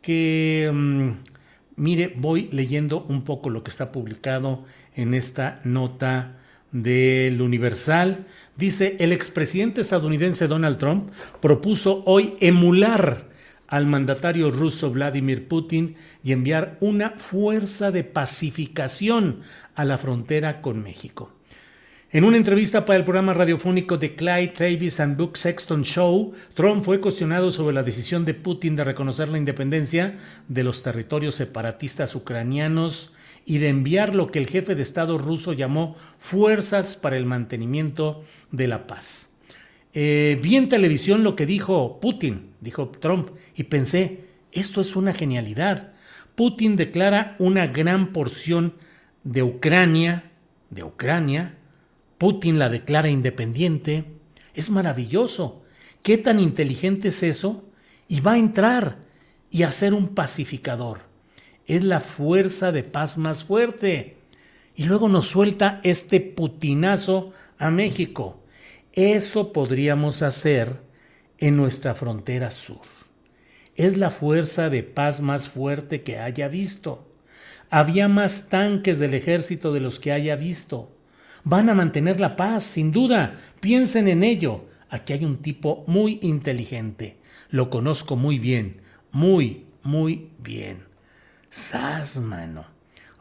que, 0.00 0.70
um, 0.70 1.18
mire, 1.76 2.14
voy 2.16 2.48
leyendo 2.50 3.04
un 3.10 3.24
poco 3.24 3.50
lo 3.50 3.62
que 3.62 3.70
está 3.70 3.92
publicado 3.92 4.64
en 4.96 5.12
esta 5.12 5.60
nota 5.64 6.38
del 6.72 7.42
Universal. 7.42 8.26
Dice, 8.56 8.96
el 9.00 9.12
expresidente 9.12 9.82
estadounidense 9.82 10.48
Donald 10.48 10.78
Trump 10.78 11.10
propuso 11.40 12.02
hoy 12.06 12.36
emular 12.40 13.31
al 13.72 13.86
mandatario 13.86 14.50
ruso 14.50 14.90
Vladimir 14.90 15.48
Putin 15.48 15.96
y 16.22 16.32
enviar 16.32 16.76
una 16.80 17.12
fuerza 17.12 17.90
de 17.90 18.04
pacificación 18.04 19.40
a 19.74 19.86
la 19.86 19.96
frontera 19.96 20.60
con 20.60 20.82
México. 20.82 21.32
En 22.10 22.24
una 22.24 22.36
entrevista 22.36 22.84
para 22.84 22.98
el 22.98 23.04
programa 23.04 23.32
radiofónico 23.32 23.96
de 23.96 24.14
Clyde 24.14 24.48
Travis 24.48 25.00
and 25.00 25.16
Book 25.16 25.38
Sexton 25.38 25.84
Show, 25.84 26.34
Trump 26.52 26.84
fue 26.84 27.00
cuestionado 27.00 27.50
sobre 27.50 27.74
la 27.74 27.82
decisión 27.82 28.26
de 28.26 28.34
Putin 28.34 28.76
de 28.76 28.84
reconocer 28.84 29.30
la 29.30 29.38
independencia 29.38 30.18
de 30.48 30.64
los 30.64 30.82
territorios 30.82 31.36
separatistas 31.36 32.14
ucranianos 32.14 33.14
y 33.46 33.56
de 33.56 33.70
enviar 33.70 34.14
lo 34.14 34.30
que 34.30 34.38
el 34.38 34.48
jefe 34.48 34.74
de 34.74 34.82
Estado 34.82 35.16
ruso 35.16 35.54
llamó 35.54 35.96
fuerzas 36.18 36.94
para 36.94 37.16
el 37.16 37.24
mantenimiento 37.24 38.22
de 38.50 38.68
la 38.68 38.86
paz. 38.86 39.31
Eh, 39.94 40.38
vi 40.42 40.56
en 40.56 40.68
televisión 40.68 41.22
lo 41.22 41.36
que 41.36 41.46
dijo 41.46 42.00
Putin, 42.00 42.54
dijo 42.60 42.88
Trump, 42.88 43.28
y 43.54 43.64
pensé, 43.64 44.24
esto 44.52 44.80
es 44.80 44.96
una 44.96 45.12
genialidad. 45.12 45.92
Putin 46.34 46.76
declara 46.76 47.36
una 47.38 47.66
gran 47.66 48.12
porción 48.12 48.74
de 49.24 49.42
Ucrania, 49.42 50.30
de 50.70 50.82
Ucrania, 50.82 51.58
Putin 52.18 52.58
la 52.58 52.68
declara 52.68 53.10
independiente, 53.10 54.04
es 54.54 54.70
maravilloso. 54.70 55.62
¿Qué 56.02 56.18
tan 56.18 56.40
inteligente 56.40 57.08
es 57.08 57.22
eso? 57.22 57.64
Y 58.08 58.20
va 58.20 58.32
a 58.32 58.38
entrar 58.38 58.98
y 59.50 59.64
a 59.64 59.70
ser 59.70 59.94
un 59.94 60.08
pacificador. 60.08 61.00
Es 61.66 61.84
la 61.84 62.00
fuerza 62.00 62.72
de 62.72 62.82
paz 62.82 63.18
más 63.18 63.44
fuerte. 63.44 64.16
Y 64.74 64.84
luego 64.84 65.08
nos 65.08 65.28
suelta 65.28 65.80
este 65.84 66.20
putinazo 66.20 67.32
a 67.58 67.70
México. 67.70 68.41
Eso 68.92 69.54
podríamos 69.54 70.20
hacer 70.20 70.76
en 71.38 71.56
nuestra 71.56 71.94
frontera 71.94 72.50
sur. 72.50 72.82
Es 73.74 73.96
la 73.96 74.10
fuerza 74.10 74.68
de 74.68 74.82
paz 74.82 75.22
más 75.22 75.48
fuerte 75.48 76.02
que 76.02 76.18
haya 76.18 76.48
visto. 76.48 77.08
Había 77.70 78.08
más 78.08 78.50
tanques 78.50 78.98
del 78.98 79.14
ejército 79.14 79.72
de 79.72 79.80
los 79.80 79.98
que 79.98 80.12
haya 80.12 80.36
visto. 80.36 80.94
Van 81.42 81.70
a 81.70 81.74
mantener 81.74 82.20
la 82.20 82.36
paz, 82.36 82.64
sin 82.64 82.92
duda. 82.92 83.40
Piensen 83.60 84.08
en 84.08 84.22
ello. 84.22 84.66
Aquí 84.90 85.14
hay 85.14 85.24
un 85.24 85.38
tipo 85.38 85.84
muy 85.86 86.18
inteligente. 86.20 87.16
Lo 87.48 87.70
conozco 87.70 88.16
muy 88.16 88.38
bien. 88.38 88.82
Muy, 89.10 89.64
muy 89.82 90.28
bien. 90.38 90.84
Sas, 91.48 92.18
mano. 92.18 92.66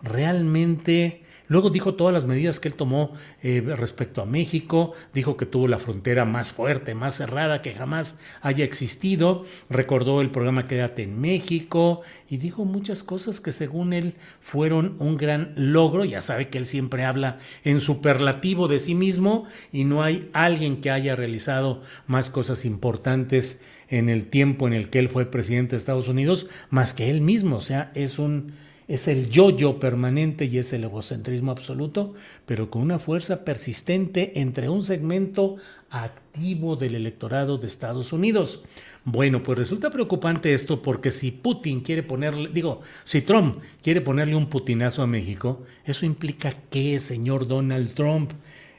Realmente 0.03 1.23
Luego 1.51 1.69
dijo 1.69 1.95
todas 1.95 2.13
las 2.13 2.23
medidas 2.23 2.61
que 2.61 2.69
él 2.69 2.75
tomó 2.75 3.11
eh, 3.43 3.61
respecto 3.75 4.21
a 4.21 4.25
México, 4.25 4.93
dijo 5.13 5.35
que 5.35 5.45
tuvo 5.45 5.67
la 5.67 5.79
frontera 5.79 6.23
más 6.23 6.53
fuerte, 6.53 6.95
más 6.95 7.15
cerrada 7.15 7.61
que 7.61 7.73
jamás 7.73 8.19
haya 8.41 8.63
existido, 8.63 9.43
recordó 9.69 10.21
el 10.21 10.29
programa 10.29 10.69
Quédate 10.69 11.03
en 11.03 11.19
México 11.19 12.03
y 12.29 12.37
dijo 12.37 12.63
muchas 12.63 13.03
cosas 13.03 13.41
que 13.41 13.51
según 13.51 13.91
él 13.91 14.13
fueron 14.39 14.95
un 14.99 15.17
gran 15.17 15.51
logro. 15.57 16.05
Ya 16.05 16.21
sabe 16.21 16.47
que 16.47 16.57
él 16.57 16.65
siempre 16.65 17.03
habla 17.03 17.39
en 17.65 17.81
superlativo 17.81 18.69
de 18.69 18.79
sí 18.79 18.95
mismo 18.95 19.45
y 19.73 19.83
no 19.83 20.03
hay 20.03 20.29
alguien 20.31 20.79
que 20.79 20.89
haya 20.89 21.17
realizado 21.17 21.81
más 22.07 22.29
cosas 22.29 22.63
importantes 22.63 23.61
en 23.89 24.07
el 24.07 24.27
tiempo 24.27 24.67
en 24.67 24.73
el 24.73 24.89
que 24.89 24.99
él 24.99 25.09
fue 25.09 25.25
presidente 25.25 25.71
de 25.71 25.79
Estados 25.79 26.07
Unidos 26.07 26.47
más 26.69 26.93
que 26.93 27.09
él 27.09 27.19
mismo. 27.19 27.57
O 27.57 27.61
sea, 27.61 27.91
es 27.93 28.19
un 28.19 28.53
es 28.93 29.07
el 29.07 29.29
yo-yo 29.29 29.79
permanente 29.79 30.45
y 30.45 30.57
es 30.57 30.73
el 30.73 30.83
egocentrismo 30.83 31.51
absoluto, 31.51 32.13
pero 32.45 32.69
con 32.69 32.81
una 32.81 32.99
fuerza 32.99 33.45
persistente 33.45 34.33
entre 34.41 34.67
un 34.67 34.83
segmento 34.83 35.55
activo 35.89 36.75
del 36.75 36.95
electorado 36.95 37.57
de 37.57 37.67
Estados 37.67 38.11
Unidos. 38.11 38.63
Bueno, 39.05 39.43
pues 39.43 39.57
resulta 39.57 39.91
preocupante 39.91 40.53
esto 40.53 40.81
porque 40.81 41.09
si 41.09 41.31
Putin 41.31 41.79
quiere 41.79 42.03
ponerle, 42.03 42.49
digo, 42.53 42.81
si 43.05 43.21
Trump 43.21 43.59
quiere 43.81 44.01
ponerle 44.01 44.35
un 44.35 44.47
putinazo 44.47 45.01
a 45.01 45.07
México, 45.07 45.63
eso 45.85 46.05
implica 46.05 46.53
que, 46.69 46.99
señor 46.99 47.47
Donald 47.47 47.93
Trump, 47.93 48.31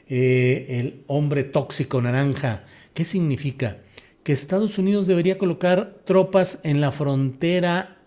eh, 0.07 0.67
el 0.69 1.01
hombre 1.07 1.43
tóxico 1.43 1.99
naranja, 2.03 2.65
¿qué 2.93 3.03
significa? 3.03 3.77
Que 4.21 4.31
Estados 4.31 4.77
Unidos 4.77 5.07
debería 5.07 5.39
colocar 5.39 6.01
tropas 6.05 6.59
en 6.63 6.81
la 6.81 6.91
frontera 6.91 7.97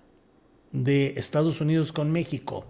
de 0.85 1.15
Estados 1.17 1.61
Unidos 1.61 1.93
con 1.93 2.13
México 2.13 2.67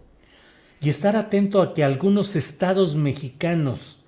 y 0.81 0.89
estar 0.89 1.17
atento 1.17 1.61
a 1.63 1.75
que 1.75 1.83
algunos 1.83 2.37
estados 2.37 2.95
mexicanos 2.97 3.99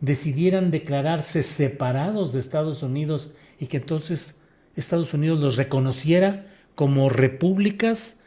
decidieran 0.00 0.70
declararse 0.70 1.42
separados 1.42 2.32
de 2.32 2.40
Estados 2.40 2.82
Unidos 2.82 3.32
y 3.58 3.66
que 3.66 3.78
entonces 3.78 4.40
Estados 4.76 5.14
Unidos 5.14 5.40
los 5.40 5.56
reconociera 5.56 6.46
como 6.74 7.08
repúblicas. 7.08 8.20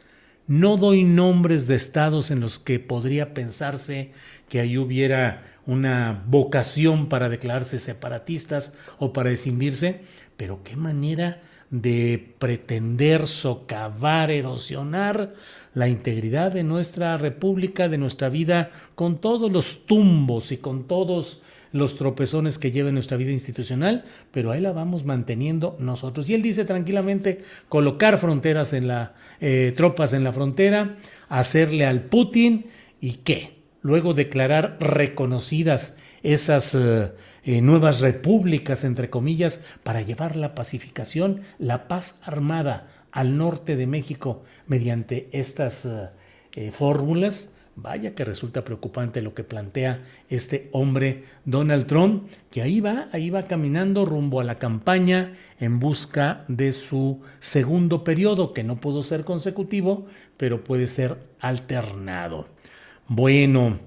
No 0.46 0.76
doy 0.76 1.04
nombres 1.04 1.66
de 1.66 1.76
estados 1.76 2.30
en 2.30 2.40
los 2.40 2.58
que 2.58 2.80
podría 2.80 3.32
pensarse 3.32 4.10
que 4.48 4.60
ahí 4.60 4.76
hubiera 4.76 5.44
una 5.64 6.24
vocación 6.26 7.08
para 7.08 7.28
declararse 7.28 7.78
separatistas 7.78 8.72
o 8.98 9.12
para 9.12 9.30
escindirse, 9.30 10.00
pero 10.36 10.62
qué 10.64 10.76
manera 10.76 11.40
de 11.72 12.34
pretender 12.38 13.26
socavar, 13.26 14.30
erosionar 14.30 15.32
la 15.72 15.88
integridad 15.88 16.52
de 16.52 16.64
nuestra 16.64 17.16
república, 17.16 17.88
de 17.88 17.96
nuestra 17.96 18.28
vida, 18.28 18.70
con 18.94 19.22
todos 19.22 19.50
los 19.50 19.86
tumbos 19.86 20.52
y 20.52 20.58
con 20.58 20.86
todos 20.86 21.42
los 21.72 21.96
tropezones 21.96 22.58
que 22.58 22.72
lleva 22.72 22.92
nuestra 22.92 23.16
vida 23.16 23.32
institucional, 23.32 24.04
pero 24.30 24.50
ahí 24.50 24.60
la 24.60 24.72
vamos 24.72 25.06
manteniendo 25.06 25.74
nosotros. 25.80 26.28
Y 26.28 26.34
él 26.34 26.42
dice 26.42 26.66
tranquilamente 26.66 27.40
colocar 27.70 28.18
fronteras 28.18 28.74
en 28.74 28.86
la, 28.86 29.14
eh, 29.40 29.72
tropas 29.74 30.12
en 30.12 30.24
la 30.24 30.34
frontera, 30.34 30.96
hacerle 31.30 31.86
al 31.86 32.02
Putin 32.02 32.66
y 33.00 33.14
qué, 33.24 33.54
luego 33.80 34.12
declarar 34.12 34.76
reconocidas 34.78 35.96
esas 36.22 36.74
eh, 36.74 37.12
eh, 37.44 37.60
nuevas 37.60 38.00
repúblicas, 38.00 38.84
entre 38.84 39.10
comillas, 39.10 39.64
para 39.82 40.02
llevar 40.02 40.36
la 40.36 40.54
pacificación, 40.54 41.40
la 41.58 41.88
paz 41.88 42.20
armada 42.24 42.88
al 43.10 43.36
norte 43.36 43.76
de 43.76 43.86
México 43.86 44.42
mediante 44.66 45.28
estas 45.32 45.86
eh, 46.56 46.70
fórmulas, 46.70 47.52
Vaya 47.74 48.14
que 48.14 48.26
resulta 48.26 48.64
preocupante 48.64 49.22
lo 49.22 49.32
que 49.32 49.44
plantea 49.44 50.02
este 50.28 50.68
hombre 50.72 51.24
Donald 51.46 51.86
Trump, 51.86 52.28
que 52.50 52.60
ahí 52.60 52.80
va, 52.80 53.08
ahí 53.12 53.30
va 53.30 53.44
caminando 53.44 54.04
rumbo 54.04 54.40
a 54.40 54.44
la 54.44 54.56
campaña 54.56 55.38
en 55.58 55.80
busca 55.80 56.44
de 56.48 56.72
su 56.72 57.22
segundo 57.40 58.04
periodo, 58.04 58.52
que 58.52 58.62
no 58.62 58.76
pudo 58.76 59.02
ser 59.02 59.24
consecutivo, 59.24 60.06
pero 60.36 60.62
puede 60.62 60.86
ser 60.86 61.16
alternado. 61.40 62.46
Bueno, 63.08 63.78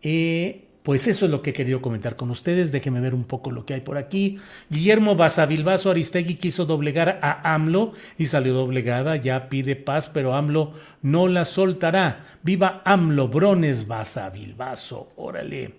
eh, 0.00 0.65
pues 0.86 1.08
eso 1.08 1.24
es 1.24 1.32
lo 1.32 1.42
que 1.42 1.50
he 1.50 1.52
querido 1.52 1.82
comentar 1.82 2.14
con 2.14 2.30
ustedes. 2.30 2.70
Déjenme 2.70 3.00
ver 3.00 3.12
un 3.12 3.24
poco 3.24 3.50
lo 3.50 3.66
que 3.66 3.74
hay 3.74 3.80
por 3.80 3.98
aquí. 3.98 4.38
Guillermo 4.70 5.16
Basavilbaso 5.16 5.90
Aristegui 5.90 6.36
quiso 6.36 6.64
doblegar 6.64 7.18
a 7.22 7.54
AMLO 7.54 7.92
y 8.16 8.26
salió 8.26 8.54
doblegada. 8.54 9.16
Ya 9.16 9.48
pide 9.48 9.74
paz, 9.74 10.06
pero 10.06 10.36
AMLO 10.36 10.74
no 11.02 11.26
la 11.26 11.44
soltará. 11.44 12.38
Viva 12.44 12.82
AMLO, 12.84 13.26
Brones 13.26 13.88
Basavilbaso. 13.88 15.08
Órale. 15.16 15.74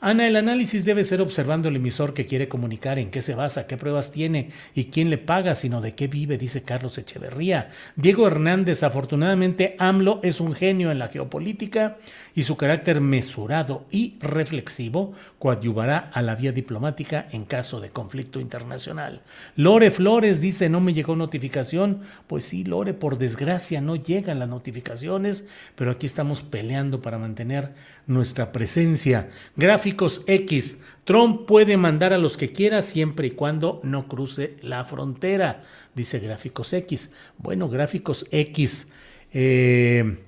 Ana, 0.00 0.26
el 0.26 0.36
análisis 0.36 0.84
debe 0.84 1.04
ser 1.04 1.20
observando 1.20 1.68
el 1.68 1.76
emisor 1.76 2.14
que 2.14 2.26
quiere 2.26 2.48
comunicar, 2.48 2.98
en 2.98 3.10
qué 3.10 3.22
se 3.22 3.34
basa, 3.34 3.66
qué 3.66 3.76
pruebas 3.76 4.12
tiene 4.12 4.50
y 4.74 4.86
quién 4.86 5.10
le 5.10 5.18
paga, 5.18 5.54
sino 5.54 5.80
de 5.80 5.92
qué 5.92 6.06
vive, 6.06 6.38
dice 6.38 6.62
Carlos 6.62 6.98
Echeverría. 6.98 7.70
Diego 7.96 8.26
Hernández, 8.26 8.82
afortunadamente, 8.82 9.76
AMLO 9.78 10.20
es 10.22 10.40
un 10.40 10.52
genio 10.52 10.90
en 10.90 10.98
la 10.98 11.08
geopolítica 11.08 11.96
y 12.34 12.42
su 12.42 12.56
carácter 12.56 13.00
mesurado 13.00 13.86
y 13.90 14.16
reflexivo 14.20 15.14
coadyuvará 15.38 16.10
a 16.12 16.20
la 16.20 16.34
vía 16.34 16.52
diplomática 16.52 17.28
en 17.32 17.44
caso 17.44 17.80
de 17.80 17.88
conflicto 17.88 18.40
internacional. 18.40 19.22
Lore 19.56 19.90
Flores 19.90 20.40
dice, 20.42 20.68
no 20.68 20.80
me 20.80 20.92
llegó 20.92 21.16
notificación. 21.16 22.02
Pues 22.26 22.44
sí, 22.44 22.64
Lore, 22.64 22.92
por 22.92 23.16
desgracia 23.16 23.80
no 23.80 23.96
llegan 23.96 24.38
las 24.38 24.48
notificaciones, 24.48 25.46
pero 25.74 25.90
aquí 25.90 26.04
estamos 26.04 26.42
peleando 26.42 27.00
para 27.00 27.18
mantener 27.18 27.74
nuestra 28.06 28.52
presencia. 28.52 29.30
Gráficos 29.56 30.22
X. 30.26 30.80
Trump 31.04 31.46
puede 31.46 31.76
mandar 31.76 32.12
a 32.12 32.18
los 32.18 32.36
que 32.36 32.52
quiera 32.52 32.82
siempre 32.82 33.28
y 33.28 33.30
cuando 33.32 33.80
no 33.84 34.08
cruce 34.08 34.56
la 34.62 34.84
frontera, 34.84 35.62
dice 35.94 36.18
Gráficos 36.18 36.72
X. 36.72 37.12
Bueno, 37.38 37.68
Gráficos 37.68 38.26
X. 38.30 38.88
Eh, 39.32 40.18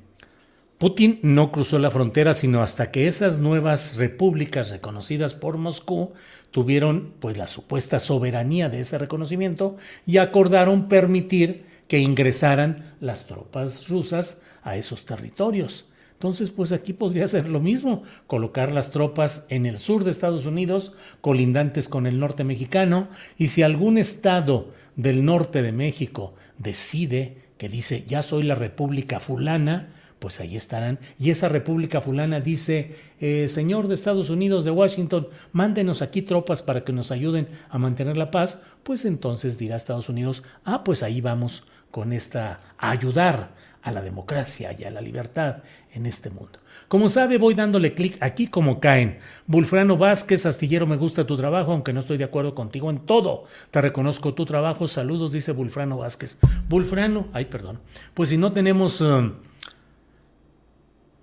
Putin 0.79 1.19
no 1.23 1.51
cruzó 1.51 1.81
la 1.81 1.91
frontera 1.91 2.35
sino 2.35 2.63
hasta 2.63 2.93
que 2.93 3.09
esas 3.09 3.39
nuevas 3.39 3.97
repúblicas 3.97 4.71
reconocidas 4.71 5.35
por 5.35 5.57
Moscú 5.57 6.13
tuvieron 6.53 7.15
pues 7.19 7.37
la 7.37 7.49
supuesta 7.49 7.99
soberanía 7.99 8.69
de 8.69 8.81
ese 8.81 8.97
reconocimiento 8.97 9.77
y 10.07 10.19
acordaron 10.19 10.89
permitir 10.89 11.65
que 11.89 11.99
ingresaran 11.99 12.95
las 13.01 13.27
tropas 13.27 13.89
rusas 13.89 14.43
a 14.63 14.77
esos 14.77 15.05
territorios. 15.05 15.88
Entonces, 16.19 16.51
pues 16.51 16.73
aquí 16.73 16.95
podría 16.95 17.29
ser 17.29 17.49
lo 17.49 17.61
mismo, 17.61 18.03
colocar 18.27 18.73
las 18.73 18.91
tropas 18.91 19.47
en 19.51 19.67
el 19.67 19.79
sur 19.79 20.03
de 20.03 20.11
Estados 20.11 20.47
Unidos, 20.47 20.95
colindantes 21.21 21.89
con 21.89 22.09
el 22.09 22.19
norte 22.19 22.43
mexicano, 22.43 23.07
y 23.37 23.49
si 23.49 23.63
algún 23.63 23.99
estado 23.99 24.73
del 24.97 25.25
norte 25.25 25.63
de 25.63 25.71
México 25.71 26.35
decide 26.59 27.37
que 27.57 27.69
dice, 27.69 28.03
ya 28.05 28.25
soy 28.25 28.43
la 28.43 28.57
república 28.57 29.21
fulana, 29.21 29.91
pues 30.19 30.41
ahí 30.41 30.57
estarán. 30.57 30.99
Y 31.21 31.31
esa 31.31 31.49
república 31.49 32.01
fulana 32.01 32.41
dice, 32.41 32.97
eh, 33.21 33.47
señor 33.47 33.87
de 33.87 33.95
Estados 33.95 34.29
Unidos, 34.29 34.65
de 34.65 34.73
Washington, 34.73 35.29
mándenos 35.53 36.03
aquí 36.03 36.23
tropas 36.23 36.63
para 36.63 36.83
que 36.83 36.93
nos 36.93 37.13
ayuden 37.13 37.47
a 37.71 37.79
mantener 37.79 38.17
la 38.17 38.33
paz, 38.33 38.61
pues 38.83 39.05
entonces 39.05 39.57
dirá 39.57 39.77
Estados 39.77 40.09
Unidos, 40.09 40.43
ah, 40.65 40.83
pues 40.83 41.05
ahí 41.05 41.21
vamos 41.21 41.63
con 41.93 42.13
esta, 42.13 42.59
ayudar 42.77 43.51
a 43.83 43.93
la 43.93 44.03
democracia 44.03 44.75
y 44.77 44.85
a 44.85 44.91
la 44.91 45.01
libertad 45.01 45.59
en 45.99 46.07
este 46.07 46.31
mundo. 46.31 46.59
Como 46.89 47.11
sabe, 47.11 47.37
voy 47.37 47.53
dándole 47.53 47.95
clic 47.95 48.17
aquí 48.23 48.47
como 48.47 48.81
caen. 48.81 49.19
Bulfrano 49.47 49.99
Vázquez, 49.99 50.47
astillero, 50.47 50.87
me 50.87 50.97
gusta 50.97 51.27
tu 51.27 51.37
trabajo, 51.37 51.73
aunque 51.73 51.93
no 51.93 52.01
estoy 52.01 52.17
de 52.17 52.25
acuerdo 52.25 52.55
contigo 52.55 52.89
en 52.89 53.01
todo. 53.01 53.45
Te 53.71 53.83
reconozco 53.83 54.33
tu 54.33 54.47
trabajo. 54.47 54.89
Saludos, 54.89 55.33
dice 55.33 55.53
Bulfrano 55.53 55.99
Vázquez. 55.99 56.39
Bulfrano, 56.69 57.29
ay, 57.35 57.45
perdón. 57.45 57.81
Pues 58.15 58.31
si 58.31 58.39
no 58.39 58.53
tenemos... 58.53 59.03
Um, 59.03 59.35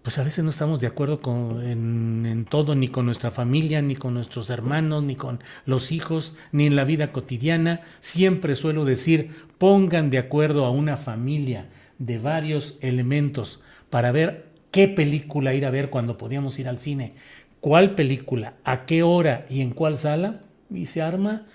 pues 0.03 0.19
a 0.19 0.23
veces 0.23 0.43
no 0.43 0.51
estamos 0.51 0.81
de 0.81 0.85
acuerdo 0.85 1.17
con, 1.17 1.63
en, 1.63 2.45
todo, 2.47 2.75
ni 2.75 2.89
con 2.89 3.07
nuestra 3.07 3.31
familia, 3.31 3.81
ni 3.81 3.95
con 3.95 4.13
nuestros 4.13 4.51
hermanos, 4.51 5.01
ni 5.01 5.15
con 5.15 5.39
los 5.65 5.91
hijos, 5.91 6.35
ni 6.51 6.67
en 6.67 6.75
la 6.75 6.83
vida 6.83 7.07
cotidiana. 7.07 7.81
Siempre 8.01 8.53
suelo 8.53 8.85
decir, 8.85 9.31
pongan 9.57 10.11
de 10.11 10.19
acuerdo 10.19 10.63
a 10.65 10.69
una 10.69 10.95
familia 10.95 11.69
de 11.97 12.19
varios 12.19 12.77
elementos 12.81 13.61
para 13.89 14.11
ver 14.11 14.44
qué 14.75 14.89
película 14.89 15.53
ir 15.53 15.65
a 15.65 15.69
ver 15.69 15.89
cuando 15.89 16.17
podíamos 16.17 16.59
ir 16.59 16.67
al 16.67 16.79
cine, 16.79 17.13
cuál 17.61 17.95
película, 17.95 18.55
a 18.65 18.85
qué 18.85 19.03
hora 19.03 19.45
y 19.49 19.61
en 19.61 19.69
cuál 19.69 19.95
sala, 19.95 20.41
y 20.69 20.87
se 20.87 21.01
arma 21.01 21.45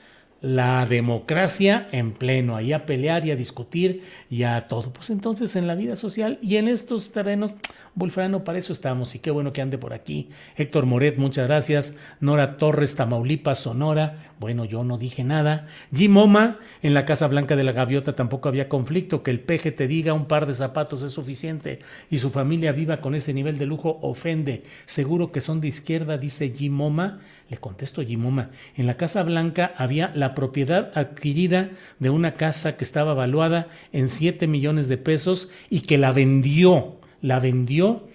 la 0.40 0.86
democracia 0.86 1.86
en 1.92 2.12
pleno, 2.12 2.56
ahí 2.56 2.72
a 2.72 2.86
pelear 2.86 3.26
y 3.26 3.30
a 3.30 3.36
discutir 3.36 4.04
y 4.30 4.44
a 4.44 4.68
todo. 4.68 4.90
Pues 4.94 5.10
entonces 5.10 5.54
en 5.54 5.66
la 5.66 5.74
vida 5.74 5.96
social 5.96 6.38
y 6.40 6.56
en 6.56 6.66
estos 6.66 7.12
terrenos, 7.12 7.52
Bulfrano, 8.00 8.42
para 8.42 8.58
eso 8.58 8.72
estamos 8.72 9.14
y 9.14 9.20
qué 9.20 9.30
bueno 9.30 9.52
que 9.52 9.62
ande 9.62 9.78
por 9.78 9.94
aquí. 9.94 10.30
Héctor 10.56 10.86
Moret, 10.86 11.18
muchas 11.18 11.46
gracias. 11.46 11.94
Nora 12.18 12.56
Torres, 12.56 12.96
Tamaulipas, 12.96 13.60
Sonora. 13.60 14.32
Bueno, 14.40 14.64
yo 14.64 14.82
no 14.82 14.98
dije 14.98 15.22
nada. 15.22 15.68
Jim 15.94 16.16
Oma, 16.16 16.58
en 16.82 16.94
la 16.94 17.04
Casa 17.04 17.28
Blanca 17.28 17.54
de 17.54 17.62
la 17.62 17.70
Gaviota 17.70 18.14
tampoco 18.14 18.48
había 18.48 18.68
conflicto. 18.68 19.22
Que 19.22 19.30
el 19.30 19.38
peje 19.38 19.70
te 19.70 19.86
diga 19.86 20.12
un 20.12 20.26
par 20.26 20.46
de 20.46 20.54
zapatos 20.54 21.04
es 21.04 21.12
suficiente 21.12 21.78
y 22.10 22.18
su 22.18 22.30
familia 22.30 22.72
viva 22.72 22.96
con 22.96 23.14
ese 23.14 23.32
nivel 23.32 23.56
de 23.56 23.66
lujo 23.66 24.00
ofende. 24.02 24.64
Seguro 24.86 25.30
que 25.30 25.40
son 25.40 25.60
de 25.60 25.68
izquierda, 25.68 26.18
dice 26.18 26.52
Jim 26.52 26.80
Oma. 26.80 27.20
Le 27.50 27.56
contesto 27.56 28.02
Jimoma, 28.02 28.50
en 28.76 28.86
la 28.86 28.96
Casa 28.96 29.24
Blanca 29.24 29.74
había 29.76 30.12
la 30.14 30.36
propiedad 30.36 30.92
adquirida 30.94 31.70
de 31.98 32.08
una 32.08 32.34
casa 32.34 32.76
que 32.76 32.84
estaba 32.84 33.12
valuada 33.12 33.66
en 33.92 34.08
7 34.08 34.46
millones 34.46 34.86
de 34.86 34.98
pesos 34.98 35.50
y 35.68 35.80
que 35.80 35.98
la 35.98 36.12
vendió, 36.12 36.99
la 37.22 37.40
vendió 37.40 38.08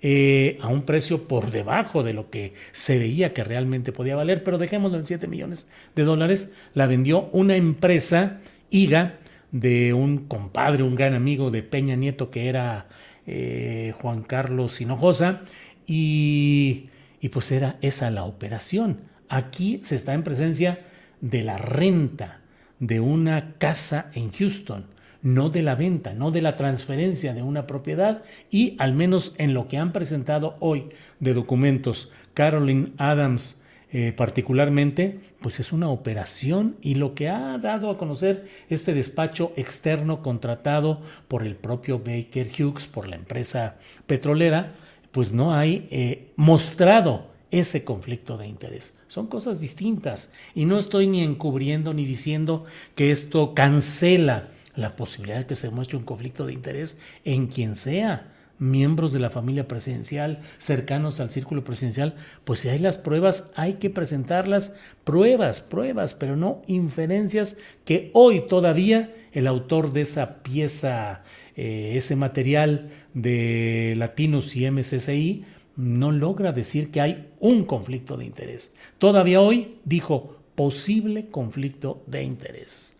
eh, 0.00 0.58
a 0.60 0.68
un 0.68 0.82
precio 0.82 1.28
por 1.28 1.50
debajo 1.50 2.02
de 2.02 2.12
lo 2.12 2.30
que 2.30 2.54
se 2.72 2.98
veía 2.98 3.32
que 3.32 3.44
realmente 3.44 3.92
podía 3.92 4.16
valer, 4.16 4.44
pero 4.44 4.58
dejémoslo 4.58 4.98
en 4.98 5.06
7 5.06 5.26
millones 5.28 5.68
de 5.94 6.02
dólares, 6.04 6.52
la 6.74 6.86
vendió 6.86 7.28
una 7.32 7.56
empresa, 7.56 8.40
IGA, 8.70 9.18
de 9.50 9.92
un 9.92 10.26
compadre, 10.28 10.82
un 10.82 10.94
gran 10.94 11.14
amigo 11.14 11.50
de 11.50 11.62
Peña 11.62 11.94
Nieto 11.94 12.30
que 12.30 12.48
era 12.48 12.88
eh, 13.26 13.92
Juan 14.00 14.22
Carlos 14.22 14.80
Hinojosa, 14.80 15.42
y 15.86 16.88
y 17.22 17.28
pues 17.28 17.52
era 17.52 17.78
esa 17.80 18.10
la 18.10 18.24
operación. 18.24 18.98
Aquí 19.28 19.80
se 19.84 19.94
está 19.94 20.12
en 20.12 20.24
presencia 20.24 20.80
de 21.22 21.42
la 21.42 21.56
renta 21.56 22.40
de 22.80 22.98
una 22.98 23.54
casa 23.58 24.10
en 24.12 24.32
Houston, 24.32 24.86
no 25.22 25.50
de 25.50 25.62
la 25.62 25.74
venta, 25.74 26.14
no 26.14 26.30
de 26.30 26.42
la 26.42 26.56
transferencia 26.56 27.32
de 27.32 27.42
una 27.42 27.66
propiedad 27.66 28.22
y 28.50 28.76
al 28.78 28.94
menos 28.94 29.34
en 29.38 29.54
lo 29.54 29.68
que 29.68 29.78
han 29.78 29.92
presentado 29.92 30.56
hoy 30.60 30.90
de 31.20 31.32
documentos 31.32 32.10
Carolyn 32.34 32.92
Adams 32.98 33.62
eh, 33.94 34.12
particularmente, 34.12 35.20
pues 35.42 35.60
es 35.60 35.70
una 35.70 35.90
operación 35.90 36.76
y 36.80 36.94
lo 36.94 37.14
que 37.14 37.28
ha 37.28 37.58
dado 37.58 37.90
a 37.90 37.98
conocer 37.98 38.48
este 38.70 38.94
despacho 38.94 39.52
externo 39.56 40.22
contratado 40.22 41.02
por 41.28 41.46
el 41.46 41.56
propio 41.56 41.98
Baker 41.98 42.48
Hughes, 42.48 42.86
por 42.86 43.06
la 43.06 43.16
empresa 43.16 43.76
petrolera, 44.06 44.68
pues 45.10 45.32
no 45.32 45.52
hay 45.52 45.88
eh, 45.90 46.32
mostrado 46.36 47.26
ese 47.50 47.84
conflicto 47.84 48.38
de 48.38 48.46
interés. 48.46 48.96
Son 49.08 49.26
cosas 49.26 49.60
distintas 49.60 50.32
y 50.54 50.64
no 50.64 50.78
estoy 50.78 51.06
ni 51.06 51.22
encubriendo 51.22 51.92
ni 51.92 52.06
diciendo 52.06 52.64
que 52.94 53.10
esto 53.10 53.52
cancela 53.52 54.48
la 54.74 54.96
posibilidad 54.96 55.38
de 55.38 55.46
que 55.46 55.54
se 55.54 55.70
muestre 55.70 55.96
un 55.96 56.04
conflicto 56.04 56.46
de 56.46 56.52
interés 56.52 56.98
en 57.24 57.46
quien 57.46 57.76
sea 57.76 58.32
miembros 58.58 59.12
de 59.12 59.18
la 59.18 59.30
familia 59.30 59.66
presidencial, 59.66 60.40
cercanos 60.58 61.18
al 61.18 61.30
círculo 61.30 61.64
presidencial, 61.64 62.14
pues 62.44 62.60
si 62.60 62.68
hay 62.68 62.78
las 62.78 62.96
pruebas, 62.96 63.50
hay 63.56 63.74
que 63.74 63.90
presentarlas, 63.90 64.76
pruebas, 65.02 65.60
pruebas, 65.60 66.14
pero 66.14 66.36
no 66.36 66.62
inferencias 66.68 67.56
que 67.84 68.10
hoy 68.14 68.46
todavía 68.46 69.14
el 69.32 69.48
autor 69.48 69.92
de 69.92 70.02
esa 70.02 70.42
pieza 70.42 71.24
eh, 71.54 71.92
ese 71.96 72.16
material 72.16 72.88
de 73.12 73.94
Latinos 73.96 74.56
y 74.56 74.70
MCCI 74.70 75.44
no 75.76 76.10
logra 76.10 76.52
decir 76.52 76.90
que 76.90 77.00
hay 77.00 77.28
un 77.40 77.64
conflicto 77.64 78.16
de 78.16 78.24
interés. 78.24 78.74
Todavía 78.98 79.40
hoy 79.40 79.78
dijo 79.84 80.36
posible 80.54 81.26
conflicto 81.26 82.02
de 82.06 82.22
interés. 82.22 82.91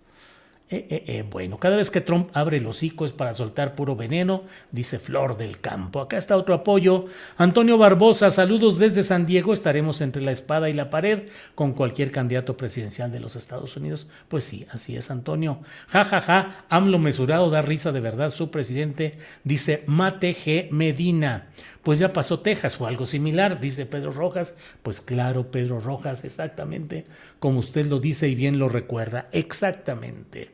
Eh, 0.73 0.87
eh, 0.89 1.05
eh, 1.07 1.25
bueno, 1.31 1.59
cada 1.59 1.77
vez 1.77 1.91
que 1.91 2.01
Trump 2.01 2.31
abre 2.33 2.57
el 2.57 2.67
hocico 2.67 3.05
es 3.05 3.13
para 3.13 3.35
soltar 3.35 3.75
puro 3.75 3.95
veneno, 3.95 4.45
dice 4.71 4.99
Flor 4.99 5.37
del 5.37 5.61
Campo. 5.61 6.01
Acá 6.01 6.17
está 6.17 6.35
otro 6.35 6.55
apoyo. 6.55 7.05
Antonio 7.37 7.77
Barbosa, 7.77 8.31
saludos 8.31 8.79
desde 8.79 9.03
San 9.03 9.27
Diego. 9.27 9.53
Estaremos 9.53 10.01
entre 10.01 10.23
la 10.23 10.33
espada 10.33 10.71
y 10.71 10.73
la 10.73 10.89
pared 10.89 11.25
con 11.55 11.75
cualquier 11.75 12.11
candidato 12.11 12.57
presidencial 12.57 13.13
de 13.13 13.21
los 13.21 13.37
Estados 13.37 13.77
Unidos. 13.77 14.07
Pues 14.29 14.45
sí, 14.45 14.67
así 14.71 14.97
es, 14.97 15.11
Antonio. 15.11 15.59
Ja, 15.89 16.07
ja, 16.07 16.23
ja. 16.23 16.65
AMLO 16.71 16.99
mesurado 16.99 17.51
da 17.51 17.61
risa 17.61 17.93
de 17.93 18.01
verdad. 18.01 18.31
Su 18.31 18.51
presidente 18.51 19.19
dice 19.45 19.85
Mate 19.87 20.35
G. 20.35 20.71
Medina. 20.71 21.49
Pues 21.83 21.99
ya 21.99 22.13
pasó 22.13 22.41
Texas 22.41 22.81
o 22.81 22.87
algo 22.87 23.07
similar, 23.07 23.61
dice 23.61 23.87
Pedro 23.87 24.13
Rojas. 24.13 24.57
Pues 24.83 25.01
claro, 25.01 25.51
Pedro 25.51 25.81
Rojas, 25.81 26.25
exactamente 26.25 27.07
como 27.39 27.59
usted 27.59 27.87
lo 27.87 27.99
dice 27.99 28.29
y 28.29 28.37
bien 28.37 28.59
lo 28.59 28.69
recuerda. 28.69 29.29
Exactamente. 29.33 30.53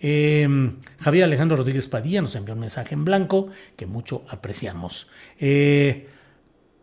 Em, 0.00 0.76
Javier 1.00 1.24
Alejandro 1.24 1.56
Rodríguez 1.56 1.86
Padilla 1.86 2.22
nos 2.22 2.34
envió 2.34 2.54
un 2.54 2.60
mensaje 2.60 2.94
en 2.94 3.04
blanco 3.04 3.48
que 3.76 3.84
mucho 3.86 4.24
apreciamos. 4.28 5.08
13 5.38 6.08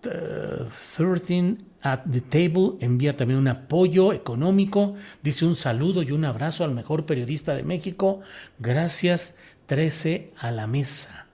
eh, 0.04 1.58
at 1.82 2.02
the 2.12 2.22
table 2.22 2.78
envía 2.80 3.18
también 3.18 3.40
un 3.40 3.48
apoyo 3.48 4.14
económico, 4.14 4.94
dice 5.24 5.46
un 5.46 5.56
saludo 5.56 6.04
y 6.04 6.12
un 6.12 6.26
abrazo 6.26 6.64
al 6.64 6.72
mejor 6.72 7.08
periodista 7.08 7.56
de 7.56 7.64
México. 7.64 8.22
Gracias, 8.60 9.38
13 9.66 10.32
a 10.38 10.52
la 10.52 10.68
mesa. 10.68 11.31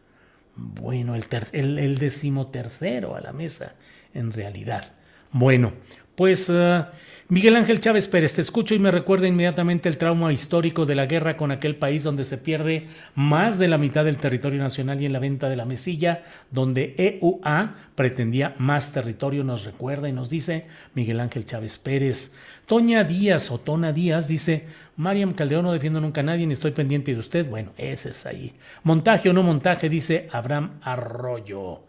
Bueno, 0.58 1.14
el, 1.14 1.98
decimotercero 2.00 3.16
a 3.16 3.22
la 3.22 3.32
mesa, 3.32 3.76
en 4.14 4.34
realidad. 4.34 4.92
Bueno, 5.32 5.74
pues 6.16 6.50
eh, 6.52 6.84
Miguel 7.30 7.58
Ángel 7.58 7.80
Chávez 7.80 8.08
Pérez, 8.08 8.34
te 8.34 8.42
escucho 8.42 8.74
y 8.74 8.80
me 8.80 8.90
recuerda 8.90 9.28
inmediatamente 9.28 9.88
el 9.88 9.98
trauma 9.98 10.34
histórico 10.34 10.88
de 10.88 10.96
la 10.96 11.06
guerra 11.06 11.38
con 11.38 11.52
aquel 11.52 11.76
país 11.76 12.02
donde 12.02 12.24
se 12.24 12.40
pierde 12.40 12.88
más 13.14 13.60
de 13.60 13.68
la 13.68 13.78
mitad 13.78 14.04
del 14.04 14.18
territorio 14.18 14.60
nacional 14.60 15.00
y 15.00 15.06
en 15.06 15.14
la 15.14 15.20
venta 15.20 15.48
de 15.48 15.58
la 15.58 15.66
mesilla, 15.66 16.24
donde 16.50 16.96
EUA 16.98 17.76
pretendía 17.94 18.56
más 18.58 18.94
territorio, 18.94 19.44
nos 19.44 19.64
recuerda 19.64 20.10
y 20.10 20.14
nos 20.14 20.30
dice 20.32 20.66
Miguel 20.96 21.20
Ángel 21.20 21.46
Chávez 21.46 21.78
Pérez. 21.78 22.34
Toña 22.66 23.04
Díaz 23.04 23.52
o 23.52 23.60
Tona 23.60 23.94
Díaz 23.94 24.28
dice, 24.28 24.66
Mariam 24.98 25.34
Calderón 25.34 25.66
no 25.66 25.72
defiendo 25.72 26.02
nunca 26.02 26.22
a 26.22 26.24
nadie 26.24 26.48
ni 26.48 26.54
estoy 26.54 26.72
pendiente 26.72 27.14
de 27.14 27.20
usted. 27.20 27.48
Bueno, 27.48 27.72
ese 27.78 28.10
es 28.10 28.26
ahí. 28.26 28.54
Montaje 28.84 29.30
o 29.30 29.34
no 29.34 29.44
montaje, 29.44 29.90
dice 29.90 30.28
Abraham 30.32 30.80
Arroyo. 30.82 31.84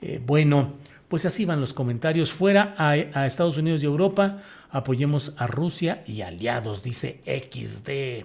Eh, 0.00 0.20
bueno, 0.24 0.74
pues 1.08 1.26
así 1.26 1.44
van 1.44 1.60
los 1.60 1.74
comentarios. 1.74 2.32
Fuera 2.32 2.74
a, 2.78 3.26
Estados 3.26 3.58
Unidos 3.58 3.82
y 3.82 3.86
Europa 3.86 4.42
apoyemos 4.70 5.34
a 5.36 5.46
Rusia 5.46 6.02
y 6.06 6.22
aliados, 6.22 6.82
dice 6.82 7.20
XD. 7.26 8.24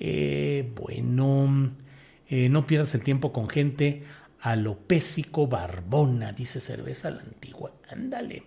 Eh, 0.00 0.72
bueno, 0.74 1.70
eh, 2.28 2.48
no 2.48 2.66
pierdas 2.66 2.94
el 2.96 3.04
tiempo 3.04 3.32
con 3.32 3.48
gente 3.48 4.02
alopésico 4.40 5.46
barbona, 5.46 6.32
dice 6.32 6.60
cerveza 6.60 7.10
la 7.10 7.22
antigua. 7.22 7.72
Ándale, 7.88 8.42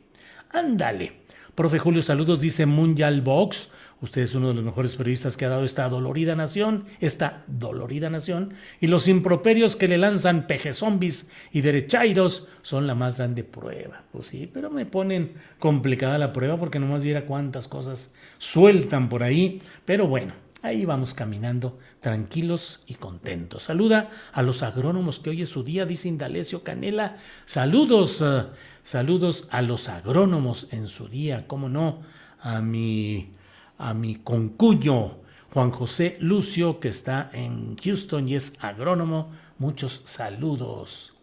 ándale. 0.52 1.22
Profe 1.56 1.80
Julio, 1.80 2.02
saludos, 2.02 2.42
dice 2.42 2.66
Mundial 2.66 3.22
Box. 3.22 3.72
Usted 4.06 4.22
es 4.22 4.36
uno 4.36 4.50
de 4.50 4.54
los 4.54 4.64
mejores 4.64 4.96
periodistas 4.96 5.36
que 5.36 5.46
ha 5.46 5.50
dado 5.50 5.66
esta 5.66 5.90
dolorida 5.90 6.36
nación, 6.36 6.86
esta 7.00 7.44
dolorida 7.48 8.08
nación, 8.08 8.54
y 8.80 8.86
los 8.86 9.08
improperios 9.08 9.76
que 9.76 9.88
le 9.88 9.98
lanzan 9.98 10.46
peje 10.46 10.74
zombies 10.74 11.32
y 11.52 11.62
derechairos 11.62 12.48
son 12.62 12.86
la 12.86 12.94
más 12.94 13.18
grande 13.18 13.44
prueba. 13.44 14.04
Pues 14.12 14.28
sí, 14.28 14.48
pero 14.54 14.70
me 14.70 14.86
ponen 14.86 15.34
complicada 15.58 16.20
la 16.20 16.34
prueba 16.34 16.56
porque 16.58 16.80
nomás 16.80 17.04
viera 17.04 17.24
cuántas 17.24 17.68
cosas 17.68 18.14
sueltan 18.38 19.10
por 19.10 19.24
ahí, 19.24 19.60
pero 19.86 20.08
bueno, 20.08 20.34
Ahí 20.62 20.84
vamos 20.84 21.14
caminando 21.14 21.78
tranquilos 22.00 22.82
y 22.88 22.96
contentos. 22.96 23.62
Saluda 23.62 24.10
a 24.34 24.42
los 24.42 24.64
agrónomos 24.64 25.20
que 25.20 25.30
hoy 25.30 25.44
es 25.44 25.50
su 25.50 25.64
día, 25.64 25.86
dice 25.86 26.08
Indalecio 26.08 26.64
Canela. 26.64 27.18
Saludos, 27.46 28.20
eh, 28.26 28.46
saludos 28.84 29.48
a 29.52 29.62
los 29.62 29.90
agrónomos 29.90 30.70
en 30.72 30.88
su 30.88 31.08
día, 31.08 31.46
cómo 31.46 31.70
no, 31.70 32.02
a 32.42 32.62
mi 32.62 33.35
a 33.78 33.94
mi 33.94 34.16
concuño 34.16 35.18
Juan 35.54 35.72
José 35.72 36.18
Lucio, 36.20 36.80
que 36.80 36.90
está 36.90 37.30
en 37.34 37.78
Houston 37.78 38.28
y 38.28 38.36
es 38.36 38.58
agrónomo. 38.60 39.32
Muchos 39.58 40.04
saludos. 40.06 41.14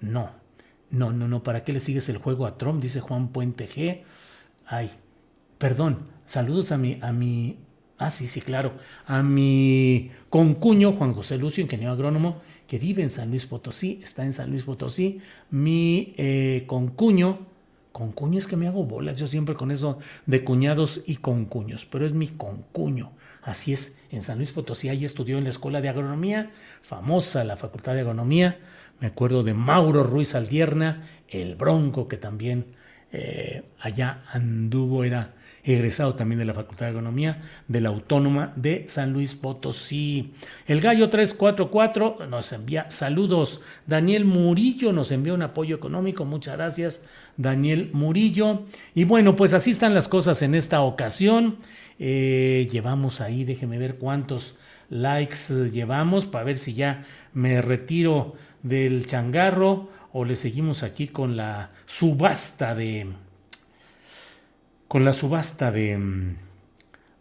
No, 0.00 0.30
no, 0.90 1.12
no, 1.12 1.28
no, 1.28 1.42
¿para 1.42 1.62
qué 1.62 1.72
le 1.72 1.80
sigues 1.80 2.08
el 2.08 2.18
juego 2.18 2.46
a 2.46 2.58
Trump? 2.58 2.82
Dice 2.82 3.00
Juan 3.00 3.28
Puente 3.28 3.68
G. 3.68 4.02
Ay, 4.66 4.90
perdón, 5.58 5.98
saludos 6.26 6.72
a 6.72 6.78
mi, 6.78 6.98
a 7.02 7.12
mi, 7.12 7.58
ah, 7.98 8.10
sí, 8.10 8.26
sí, 8.26 8.40
claro, 8.40 8.72
a 9.06 9.22
mi 9.22 10.10
concuño 10.28 10.92
Juan 10.92 11.12
José 11.12 11.38
Lucio, 11.38 11.62
ingeniero 11.62 11.92
agrónomo, 11.92 12.40
que 12.66 12.78
vive 12.78 13.02
en 13.02 13.10
San 13.10 13.30
Luis 13.30 13.46
Potosí, 13.46 14.00
está 14.02 14.24
en 14.24 14.32
San 14.32 14.50
Luis 14.50 14.64
Potosí. 14.64 15.20
Mi 15.50 16.14
eh, 16.16 16.64
concuño, 16.66 17.46
con 17.92 18.12
cuños 18.12 18.46
que 18.46 18.56
me 18.56 18.66
hago 18.66 18.84
bolas, 18.84 19.16
yo 19.16 19.26
siempre 19.26 19.54
con 19.54 19.70
eso 19.70 19.98
de 20.26 20.44
cuñados 20.44 21.02
y 21.06 21.16
con 21.16 21.44
cuños, 21.46 21.86
pero 21.90 22.06
es 22.06 22.14
mi 22.14 22.28
concuño. 22.28 23.12
Así 23.42 23.72
es, 23.72 23.98
en 24.10 24.22
San 24.22 24.38
Luis 24.38 24.52
Potosí, 24.52 24.88
ahí 24.88 25.04
estudió 25.04 25.38
en 25.38 25.44
la 25.44 25.50
Escuela 25.50 25.80
de 25.80 25.88
Agronomía, 25.88 26.50
famosa 26.82 27.42
la 27.44 27.56
Facultad 27.56 27.94
de 27.94 28.00
Agronomía. 28.00 28.58
Me 29.00 29.06
acuerdo 29.06 29.42
de 29.42 29.54
Mauro 29.54 30.04
Ruiz 30.04 30.34
Aldierna, 30.34 31.08
el 31.28 31.54
Bronco, 31.54 32.06
que 32.06 32.18
también 32.18 32.66
eh, 33.12 33.62
allá 33.80 34.22
anduvo, 34.30 35.04
era 35.04 35.34
egresado 35.64 36.14
también 36.14 36.38
de 36.38 36.44
la 36.44 36.54
Facultad 36.54 36.86
de 36.86 36.92
Economía 36.92 37.42
de 37.68 37.80
la 37.80 37.90
Autónoma 37.90 38.52
de 38.56 38.86
San 38.88 39.12
Luis 39.12 39.34
Potosí. 39.34 40.32
El 40.66 40.80
Gallo 40.80 41.10
344 41.10 42.26
nos 42.28 42.52
envía 42.52 42.90
saludos. 42.90 43.60
Daniel 43.86 44.24
Murillo 44.24 44.92
nos 44.92 45.10
envía 45.10 45.34
un 45.34 45.42
apoyo 45.42 45.76
económico. 45.76 46.24
Muchas 46.24 46.56
gracias, 46.56 47.04
Daniel 47.36 47.90
Murillo. 47.92 48.62
Y 48.94 49.04
bueno, 49.04 49.36
pues 49.36 49.54
así 49.54 49.70
están 49.70 49.94
las 49.94 50.08
cosas 50.08 50.42
en 50.42 50.54
esta 50.54 50.80
ocasión. 50.82 51.56
Eh, 51.98 52.68
llevamos 52.70 53.20
ahí, 53.20 53.44
déjeme 53.44 53.78
ver 53.78 53.96
cuántos 53.96 54.56
likes 54.88 55.70
llevamos 55.70 56.26
para 56.26 56.44
ver 56.44 56.58
si 56.58 56.74
ya 56.74 57.04
me 57.32 57.62
retiro 57.62 58.34
del 58.62 59.06
changarro 59.06 59.88
o 60.12 60.24
le 60.24 60.36
seguimos 60.36 60.82
aquí 60.82 61.08
con 61.08 61.36
la 61.36 61.70
subasta 61.86 62.74
de 62.74 63.06
con 64.90 65.04
la 65.04 65.12
subasta 65.12 65.70
de, 65.70 65.96
mm, 65.96 66.36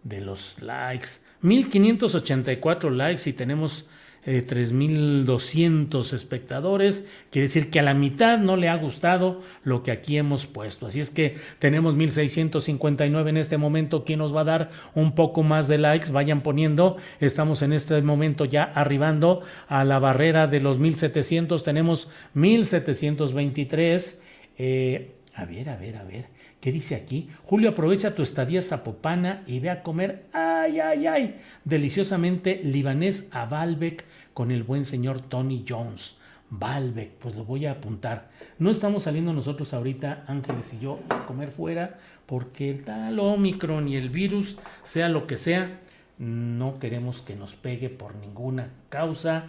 de 0.02 0.22
los 0.22 0.60
likes. 0.60 1.08
1584 1.42 2.90
likes 2.90 3.30
y 3.30 3.34
tenemos 3.34 3.86
3200 4.24 6.12
eh, 6.12 6.16
espectadores. 6.16 7.08
Quiere 7.30 7.44
decir 7.44 7.70
que 7.70 7.80
a 7.80 7.84
la 7.84 7.94
mitad 7.94 8.40
no 8.40 8.58
le 8.58 8.70
ha 8.70 8.76
gustado 8.76 9.44
lo 9.64 9.84
que 9.84 9.92
aquí 9.92 10.18
hemos 10.18 10.48
puesto. 10.48 10.88
Así 10.88 11.00
es 11.00 11.12
que 11.12 11.38
tenemos 11.60 11.94
1659 11.94 13.30
en 13.30 13.38
este 13.38 13.58
momento. 13.58 14.04
¿Quién 14.04 14.18
nos 14.18 14.36
va 14.36 14.42
a 14.42 14.46
dar 14.46 14.72
un 14.96 15.14
poco 15.14 15.44
más 15.44 15.68
de 15.68 15.78
likes? 15.78 16.12
Vayan 16.12 16.42
poniendo. 16.42 16.98
Estamos 17.20 17.62
en 17.62 17.74
este 17.74 18.02
momento 18.02 18.46
ya 18.46 18.64
arribando 18.64 19.44
a 19.68 19.86
la 19.86 20.00
barrera 20.00 20.48
de 20.48 20.60
los 20.60 20.80
1700. 20.80 21.64
Tenemos 21.64 22.10
1723. 22.34 24.24
Eh, 24.58 25.12
a 25.36 25.46
ver, 25.46 25.70
a 25.70 25.78
ver, 25.78 25.98
a 25.98 26.04
ver. 26.04 26.38
¿Qué 26.60 26.74
dice 26.74 26.95
aquí? 26.95 27.30
Julio, 27.45 27.69
aprovecha 27.69 28.15
tu 28.15 28.22
estadía 28.22 28.62
zapopana 28.62 29.43
y 29.48 29.60
ve 29.60 29.69
a 29.69 29.82
comer, 29.82 30.26
ay, 30.34 30.82
ay, 30.82 31.08
ay, 31.08 31.39
deliciosamente 31.63 32.60
libanés 32.63 33.30
a 33.32 33.45
Balbec 33.45 34.04
con 34.34 34.52
el 34.52 34.63
buen 34.63 34.84
señor 34.84 35.22
Tony 35.22 35.63
Jones. 35.67 36.17
Balbec, 36.50 37.12
pues 37.12 37.36
lo 37.36 37.45
voy 37.45 37.65
a 37.65 37.74
apuntar. 37.74 38.30
No 38.58 38.72
estamos 38.72 39.04
saliendo 39.04 39.32
nosotros 39.32 39.74
ahorita, 39.74 40.26
Ángeles 40.28 40.74
y 40.74 40.80
yo, 40.80 41.00
a 41.10 41.26
comer 41.26 41.52
fuera 41.52 41.98
porque 42.26 42.69
el 42.69 42.84
tal 42.84 43.19
Omicron 43.19 43.88
y 43.88 43.95
el 43.95 44.10
virus, 44.10 44.58
sea 44.84 45.10
lo 45.10 45.28
que 45.28 45.38
sea, 45.38 45.80
no 46.17 46.78
queremos 46.78 47.22
que 47.22 47.36
nos 47.36 47.56
pegue 47.56 47.89
por 47.89 48.15
ninguna 48.15 48.69
causa. 48.89 49.48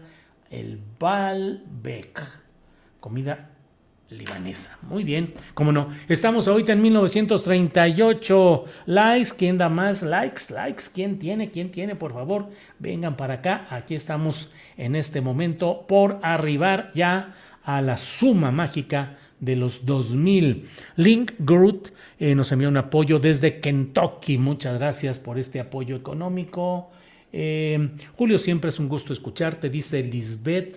El 0.51 0.81
Balbec, 0.99 2.23
comida 3.01 3.50
libanesa. 4.11 4.79
Muy 4.83 5.05
bien, 5.05 5.35
cómo 5.55 5.73
no. 5.73 5.91
Estamos 6.09 6.49
ahorita 6.49 6.73
en 6.73 6.83
1938. 6.83 8.65
Likes, 8.87 9.31
¿quién 9.39 9.57
da 9.57 9.69
más 9.69 10.03
likes? 10.03 10.53
Likes, 10.53 10.85
¿quién 10.93 11.19
tiene? 11.19 11.51
¿Quién 11.51 11.71
tiene? 11.71 11.95
Por 11.95 12.13
favor, 12.13 12.51
vengan 12.79 13.17
para 13.17 13.35
acá. 13.35 13.67
Aquí 13.71 13.95
estamos 13.95 14.51
en 14.77 14.97
este 14.97 15.21
momento 15.21 15.85
por 15.87 16.19
arribar 16.23 16.91
ya 16.95 17.35
a 17.63 17.81
la 17.83 17.97
suma 17.99 18.51
mágica 18.51 19.17
de 19.39 19.57
los 19.57 19.87
2000. 19.87 20.69
Link 20.97 21.33
Groot 21.39 21.93
eh, 22.19 22.35
nos 22.35 22.51
envía 22.53 22.69
un 22.69 22.77
apoyo 22.77 23.19
desde 23.19 23.61
Kentucky. 23.61 24.39
Muchas 24.39 24.79
gracias 24.79 25.19
por 25.19 25.39
este 25.39 25.61
apoyo 25.61 25.95
económico. 25.95 26.91
Eh, 27.33 27.91
Julio, 28.17 28.39
siempre 28.39 28.71
es 28.71 28.79
un 28.81 28.89
gusto 28.89 29.13
escucharte, 29.13 29.71
dice 29.71 30.03
Lisbeth. 30.03 30.77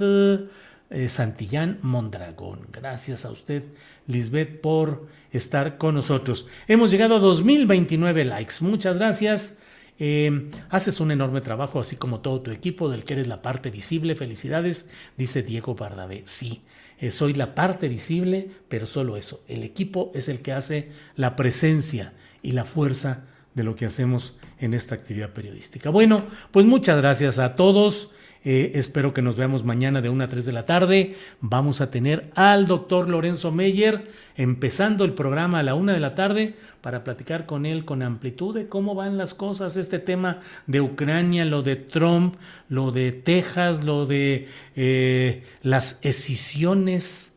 Eh, 0.90 1.10
Santillán 1.10 1.80
Mondragón. 1.82 2.68
Gracias 2.72 3.26
a 3.26 3.32
usted, 3.32 3.64
Lisbeth, 4.08 4.62
por 4.62 5.08
estar 5.32 5.78
con 5.78 5.96
nosotros. 5.96 6.46
Hemos 6.68 6.92
llegado 6.92 7.16
a 7.16 7.20
2029 7.20 8.26
likes. 8.26 8.56
Muchas 8.62 9.00
gracias. 9.00 9.60
Eh, 10.00 10.52
haces 10.70 11.00
un 11.00 11.12
enorme 11.12 11.42
trabajo, 11.42 11.80
así 11.80 11.96
como 11.96 12.20
todo 12.20 12.42
tu 12.42 12.52
equipo, 12.52 12.90
del 12.90 13.06
que 13.06 13.14
eres 13.14 13.28
la 13.28 13.42
parte 13.42 13.72
visible. 13.72 14.16
Felicidades, 14.16 14.90
dice 15.18 15.44
Diego 15.44 15.76
Bardabé. 15.76 16.24
Sí, 16.26 16.62
eh, 17.00 17.12
soy 17.12 17.34
la 17.34 17.56
parte 17.56 17.88
visible, 17.88 18.50
pero 18.68 18.86
solo 18.86 19.18
eso. 19.18 19.44
El 19.48 19.64
equipo 19.64 20.12
es 20.14 20.30
el 20.30 20.42
que 20.42 20.52
hace 20.52 20.92
la 21.16 21.36
presencia 21.36 22.14
y 22.42 22.52
la 22.52 22.66
fuerza 22.66 23.26
de 23.56 23.64
lo 23.64 23.76
que 23.76 23.86
hacemos 23.86 24.36
en 24.60 24.74
esta 24.74 24.96
actividad 24.96 25.32
periodística. 25.32 25.90
Bueno, 25.90 26.26
pues 26.52 26.66
muchas 26.66 26.98
gracias 26.98 27.40
a 27.40 27.56
todos. 27.56 28.12
Eh, 28.46 28.74
espero 28.76 29.14
que 29.14 29.22
nos 29.22 29.38
veamos 29.38 29.64
mañana 29.64 30.02
de 30.02 30.10
1 30.10 30.24
a 30.24 30.28
3 30.28 30.46
de 30.46 30.52
la 30.52 30.66
tarde. 30.66 31.16
Vamos 31.40 31.80
a 31.80 31.90
tener 31.90 32.30
al 32.36 32.68
doctor 32.68 33.10
Lorenzo 33.10 33.52
Meyer 33.52 34.12
empezando 34.36 35.06
el 35.06 35.14
programa 35.14 35.60
a 35.60 35.64
la 35.64 35.76
1 35.76 35.94
de 35.94 36.00
la 36.00 36.16
tarde 36.16 36.56
para 36.82 37.06
platicar 37.06 37.46
con 37.46 37.66
él 37.66 37.86
con 37.86 38.02
amplitud 38.02 38.54
de 38.54 38.68
cómo 38.68 38.96
van 38.96 39.18
las 39.18 39.34
cosas, 39.34 39.78
este 39.78 40.00
tema 40.00 40.42
de 40.68 40.82
Ucrania, 40.82 41.46
lo 41.46 41.62
de 41.62 41.78
Trump, 41.78 42.36
lo 42.68 42.92
de 42.92 43.14
Texas, 43.14 43.86
lo 43.86 44.06
de 44.06 44.50
eh, 44.76 45.44
las 45.62 46.00
escisiones 46.04 47.33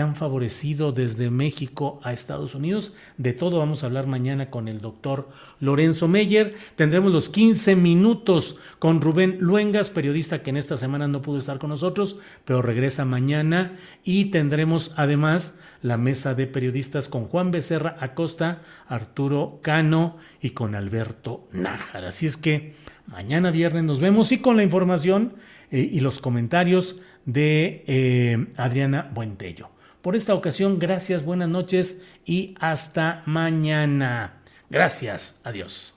han 0.00 0.16
favorecido 0.16 0.92
desde 0.92 1.30
México 1.30 2.00
a 2.02 2.12
Estados 2.12 2.54
Unidos. 2.54 2.92
De 3.16 3.32
todo 3.32 3.58
vamos 3.58 3.82
a 3.82 3.86
hablar 3.86 4.06
mañana 4.06 4.50
con 4.50 4.68
el 4.68 4.80
doctor 4.80 5.28
Lorenzo 5.60 6.08
Meyer. 6.08 6.54
Tendremos 6.76 7.12
los 7.12 7.28
15 7.28 7.76
minutos 7.76 8.56
con 8.78 9.00
Rubén 9.00 9.38
Luengas, 9.40 9.88
periodista 9.88 10.42
que 10.42 10.50
en 10.50 10.56
esta 10.56 10.76
semana 10.76 11.08
no 11.08 11.22
pudo 11.22 11.38
estar 11.38 11.58
con 11.58 11.70
nosotros, 11.70 12.16
pero 12.44 12.62
regresa 12.62 13.04
mañana. 13.04 13.76
Y 14.04 14.26
tendremos 14.26 14.92
además 14.96 15.58
la 15.82 15.96
mesa 15.96 16.34
de 16.34 16.46
periodistas 16.46 17.08
con 17.08 17.24
Juan 17.24 17.50
Becerra 17.50 17.96
Acosta, 18.00 18.62
Arturo 18.88 19.60
Cano 19.62 20.16
y 20.40 20.50
con 20.50 20.74
Alberto 20.74 21.48
Nájar. 21.52 22.04
Así 22.04 22.26
es 22.26 22.36
que 22.36 22.74
mañana 23.06 23.50
viernes 23.50 23.84
nos 23.84 24.00
vemos 24.00 24.32
y 24.32 24.38
con 24.38 24.56
la 24.56 24.62
información 24.62 25.34
eh, 25.70 25.88
y 25.92 26.00
los 26.00 26.20
comentarios 26.20 26.96
de 27.24 27.84
eh, 27.86 28.46
Adriana 28.56 29.10
Buentello. 29.14 29.70
Por 30.02 30.14
esta 30.16 30.34
ocasión, 30.34 30.78
gracias, 30.78 31.24
buenas 31.24 31.48
noches 31.48 32.02
y 32.24 32.54
hasta 32.60 33.22
mañana. 33.26 34.42
Gracias, 34.70 35.40
adiós. 35.44 35.94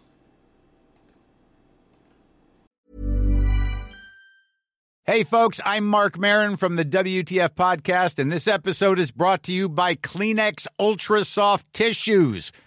Hey, 5.03 5.23
folks, 5.23 5.59
I'm 5.65 5.87
Mark 5.87 6.17
Marin 6.17 6.55
from 6.57 6.75
the 6.77 6.85
WTF 6.85 7.49
Podcast, 7.55 8.17
and 8.17 8.31
this 8.31 8.47
episode 8.47 8.99
is 8.99 9.11
brought 9.11 9.43
to 9.43 9.51
you 9.51 9.67
by 9.67 9.95
Kleenex 9.95 10.67
Ultra 10.79 11.25
Soft 11.25 11.65
Tissues 11.73 12.51